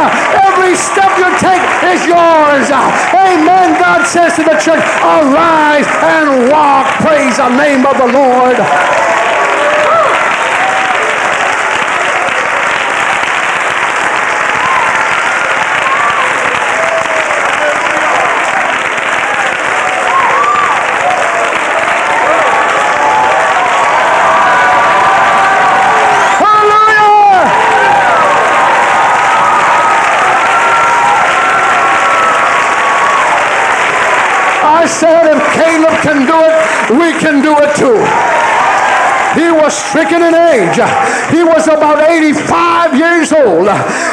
Every 0.43 0.75
step 0.75 1.11
you 1.19 1.29
take 1.39 1.63
is 1.87 2.03
yours. 2.05 2.67
Amen. 3.15 3.79
God 3.79 4.05
says 4.05 4.35
to 4.35 4.43
the 4.43 4.59
church, 4.59 4.83
arise 5.03 5.87
and 5.87 6.49
walk. 6.49 6.87
Praise 7.01 7.37
the 7.37 7.49
name 7.49 7.85
of 7.85 7.97
the 7.97 8.07
Lord. 8.07 8.57
I 34.65 34.85
said 34.85 35.27
if 35.31 35.41
Caleb 35.53 35.92
can 36.03 36.27
do 36.27 36.35
it, 36.35 36.53
we 36.99 37.09
can 37.17 37.41
do 37.41 37.55
it 37.63 37.71
too. 37.79 37.97
He 39.33 39.49
was 39.49 39.73
stricken 39.73 40.21
in 40.21 40.35
age. 40.35 40.77
He 41.33 41.41
was 41.43 41.65
about 41.65 42.05
85 42.05 42.97
years 42.97 43.33
old. 43.33 43.67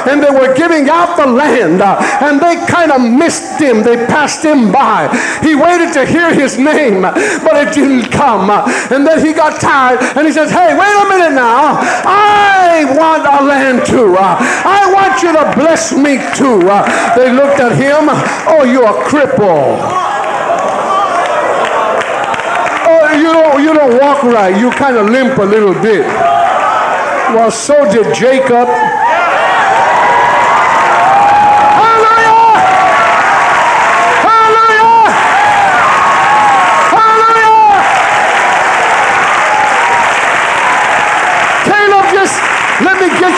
And 0.08 0.22
they 0.22 0.30
were 0.30 0.54
giving 0.54 0.88
out 0.88 1.16
the 1.16 1.26
land. 1.26 1.82
And 1.82 2.40
they 2.40 2.56
kind 2.66 2.90
of 2.90 3.00
missed 3.02 3.60
him. 3.60 3.82
They 3.82 4.06
passed 4.06 4.44
him 4.44 4.72
by. 4.72 5.12
He 5.42 5.54
waited 5.54 5.92
to 5.94 6.06
hear 6.06 6.32
his 6.32 6.58
name, 6.58 7.02
but 7.02 7.54
it 7.60 7.74
didn't 7.74 8.10
come. 8.10 8.48
And 8.90 9.06
then 9.06 9.24
he 9.24 9.32
got 9.32 9.60
tired 9.60 10.00
and 10.16 10.26
he 10.26 10.32
says, 10.32 10.50
Hey, 10.50 10.72
wait 10.72 10.96
a 10.96 11.08
minute 11.08 11.34
now. 11.34 11.76
I 12.06 12.84
want 12.96 13.26
a 13.28 13.44
land 13.44 13.84
too. 13.86 14.16
I 14.16 14.88
want 14.92 15.22
you 15.22 15.32
to 15.36 15.52
bless 15.54 15.92
me 15.92 16.16
too. 16.34 16.60
They 17.16 17.30
looked 17.32 17.60
at 17.60 17.76
him. 17.76 18.08
Oh, 18.48 18.64
you're 18.64 18.88
a 18.88 19.04
cripple. 19.04 20.10
you 23.60 23.69
don't, 23.80 23.98
walk 23.98 24.22
right. 24.24 24.58
You 24.58 24.70
kind 24.70 24.96
of 24.96 25.08
limp 25.08 25.38
a 25.38 25.44
little 25.44 25.74
bit. 25.74 26.06
Well, 27.34 27.50
so 27.50 27.90
did 27.90 28.14
Jacob. 28.14 28.68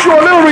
you 0.04 0.18
a 0.18 0.20
little 0.20 0.42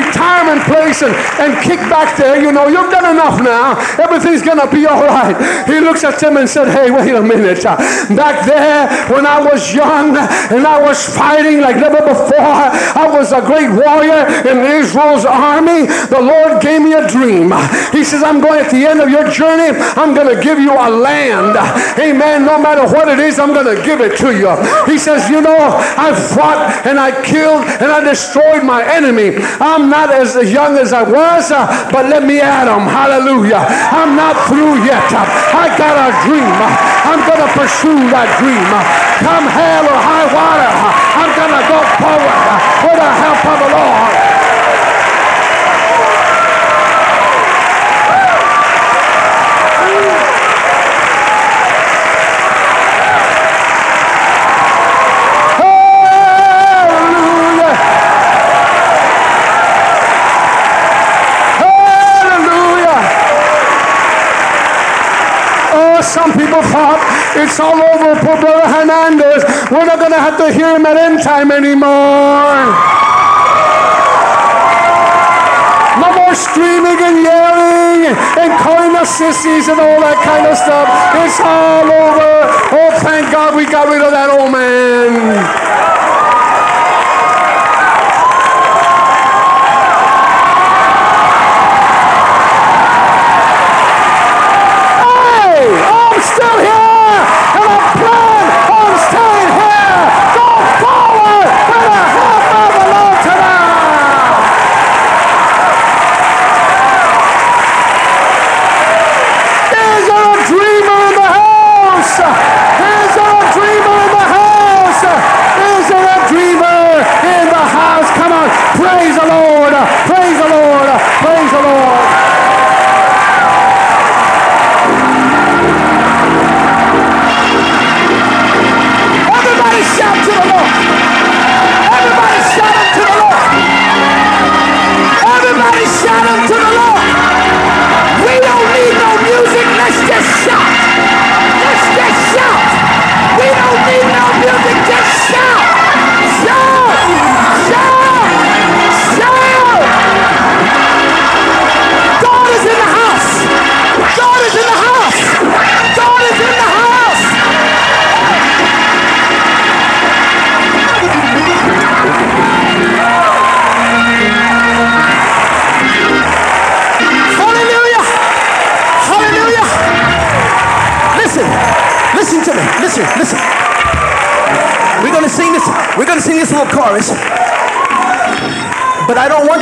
and, 1.02 1.60
kick 1.60 1.80
back 1.90 2.16
there. 2.16 2.40
You 2.40 2.52
know, 2.52 2.68
you've 2.68 2.90
done 2.90 3.14
enough 3.14 3.40
now. 3.42 3.76
Everything's 3.98 4.42
going 4.42 4.58
to 4.58 4.70
be 4.70 4.86
all 4.86 5.02
right. 5.02 5.36
He 5.66 5.80
looks 5.80 6.04
at 6.04 6.18
them 6.18 6.36
and 6.36 6.48
said, 6.48 6.68
Hey, 6.68 6.90
wait 6.90 7.14
a 7.14 7.22
minute. 7.22 7.62
Back 7.62 8.46
there, 8.46 8.88
when 9.12 9.26
I 9.26 9.40
was 9.40 9.74
young 9.74 10.16
and 10.16 10.66
I 10.66 10.80
was 10.80 10.98
fighting 11.16 11.60
like 11.60 11.76
never 11.76 12.00
before, 12.00 12.40
I 12.40 13.08
was 13.12 13.32
a 13.32 13.40
great 13.40 13.70
warrior 13.70 14.26
in 14.48 14.58
Israel's 14.64 15.24
army. 15.24 15.86
The 16.08 16.20
Lord 16.20 16.62
gave 16.62 16.82
me 16.82 16.94
a 16.94 17.06
dream. 17.06 17.52
He 17.92 18.04
says, 18.04 18.22
I'm 18.22 18.40
going 18.40 18.60
at 18.60 18.70
the 18.70 18.86
end 18.86 19.00
of 19.00 19.08
your 19.08 19.28
journey, 19.30 19.76
I'm 19.96 20.14
going 20.14 20.34
to 20.34 20.40
give 20.42 20.58
you 20.58 20.72
a 20.72 20.88
land. 20.88 21.56
Amen. 21.98 22.44
No 22.46 22.60
matter 22.60 22.86
what 22.86 23.08
it 23.08 23.18
is, 23.18 23.38
I'm 23.38 23.52
going 23.52 23.76
to 23.76 23.82
give 23.84 24.00
it 24.00 24.16
to 24.18 24.36
you. 24.36 24.50
He 24.90 24.98
says, 24.98 25.28
You 25.28 25.40
know, 25.40 25.58
I 25.96 26.14
fought 26.14 26.86
and 26.86 26.98
I 26.98 27.10
killed 27.22 27.64
and 27.80 27.90
I 27.90 28.02
destroyed 28.02 28.64
my 28.64 28.82
enemy. 28.84 29.36
I'm 29.60 29.90
not 29.90 30.10
as 30.10 30.34
young 30.50 30.76
as 30.76 30.89
I 30.92 31.02
was, 31.02 31.50
uh, 31.50 31.66
but 31.92 32.06
let 32.06 32.22
me 32.24 32.40
add 32.40 32.66
them. 32.66 32.86
Hallelujah. 32.86 33.62
I'm 33.94 34.16
not 34.16 34.34
through 34.48 34.82
yet. 34.82 35.06
I 35.10 35.70
got 35.78 35.94
a 35.98 36.08
dream. 36.26 36.56
I'm 37.06 37.22
going 37.26 37.42
to 37.42 37.50
pursue 37.54 38.00
that 38.10 38.28
dream. 38.38 38.68
Come 39.22 39.46
hell 39.50 39.84
or 39.86 39.98
high 39.98 40.28
water, 40.30 40.70
I'm 41.18 41.32
going 41.34 41.54
to 41.54 41.64
go 41.68 41.78
forward 41.98 42.40
with 42.86 42.96
the 42.98 43.10
help 43.18 43.40
of 43.44 43.56
the 43.60 43.70
Lord. 43.76 44.29
Some 66.62 67.00
it's 67.36 67.60
all 67.60 67.78
over 67.78 68.14
for 68.18 68.34
Brother 68.40 68.66
Hernandez. 68.66 69.44
We're 69.70 69.86
not 69.86 69.98
going 69.98 70.12
to 70.12 70.18
have 70.18 70.36
to 70.38 70.52
hear 70.52 70.74
him 70.74 70.84
at 70.84 70.96
end 70.96 71.22
time 71.22 71.50
anymore. 71.52 72.74
No 76.02 76.08
more 76.16 76.34
screaming 76.34 76.98
and 76.98 77.22
yelling 77.22 78.10
and 78.10 78.50
calling 78.60 78.96
us 78.96 79.10
sissies 79.14 79.68
and 79.68 79.78
all 79.78 80.00
that 80.00 80.18
kind 80.24 80.46
of 80.46 80.56
stuff. 80.56 80.88
It's 81.22 81.38
all 81.40 81.86
over. 81.86 82.30
Oh, 82.74 82.98
thank 83.00 83.30
God 83.30 83.54
we 83.54 83.64
got 83.66 83.88
rid 83.88 84.02
of 84.02 84.10
that 84.10 84.30
old 84.30 84.50
man. 84.50 85.59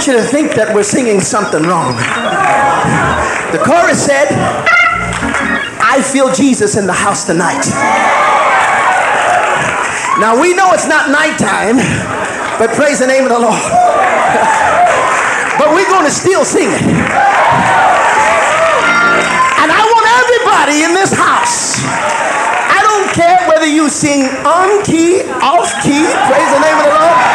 You 0.09 0.17
to 0.17 0.25
think 0.25 0.57
that 0.57 0.73
we're 0.73 0.89
singing 0.89 1.21
something 1.21 1.61
wrong. 1.69 1.93
The 3.53 3.61
chorus 3.61 4.01
said, 4.01 4.33
I 5.85 6.01
feel 6.01 6.33
Jesus 6.33 6.81
in 6.81 6.89
the 6.89 6.97
house 6.97 7.29
tonight. 7.29 7.69
Now 10.17 10.33
we 10.41 10.57
know 10.57 10.73
it's 10.73 10.89
not 10.89 11.13
nighttime, 11.13 11.77
but 12.57 12.73
praise 12.73 13.05
the 13.05 13.07
name 13.07 13.29
of 13.29 13.37
the 13.37 13.39
Lord. 13.39 13.61
but 15.61 15.77
we're 15.77 15.93
going 15.93 16.09
to 16.09 16.15
still 16.15 16.49
sing 16.49 16.73
it. 16.73 16.89
And 19.61 19.69
I 19.69 19.83
want 19.85 20.07
everybody 20.25 20.89
in 20.89 20.97
this 20.97 21.13
house. 21.13 21.85
I 21.85 22.81
don't 22.81 23.13
care 23.13 23.45
whether 23.45 23.69
you 23.69 23.93
sing 23.93 24.25
on 24.49 24.81
key, 24.89 25.21
off 25.45 25.69
key, 25.85 26.09
praise 26.33 26.51
the 26.57 26.65
name 26.65 26.81
of 26.81 26.89
the 26.89 26.97
Lord 26.97 27.28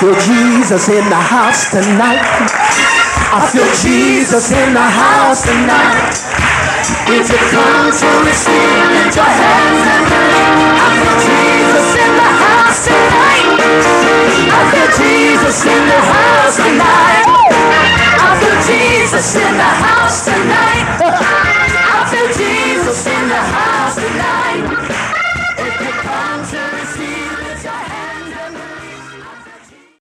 feel 0.00 0.16
Jesus 0.16 0.88
in 0.88 1.04
the 1.10 1.20
house 1.20 1.68
tonight. 1.68 2.24
I 3.36 3.44
feel 3.52 3.68
Jesus 3.84 4.50
in 4.50 4.72
the 4.72 4.80
house 4.80 5.44
tonight. 5.44 6.16
If 7.04 7.28
you 7.28 7.36
come 7.52 7.92
to 7.92 8.08
receive, 8.24 8.80
lift 8.96 9.16
your 9.20 9.28
hands 9.28 9.84
and 9.92 10.04
I 10.80 10.88
feel 10.96 11.16
Jesus 11.20 11.88
in 12.00 12.12
the 12.16 12.30
house 12.32 12.80
tonight. 12.88 13.60
I 14.48 14.60
feel 14.72 14.88
Jesus 15.04 15.66
in 15.68 15.82
the 15.84 16.00
house 16.00 16.56
tonight. 16.56 17.26
I 18.24 18.30
feel 18.40 18.56
Jesus 18.64 19.36
in 19.36 19.52
the 19.52 19.70
house 19.84 20.24
tonight. 20.24 20.89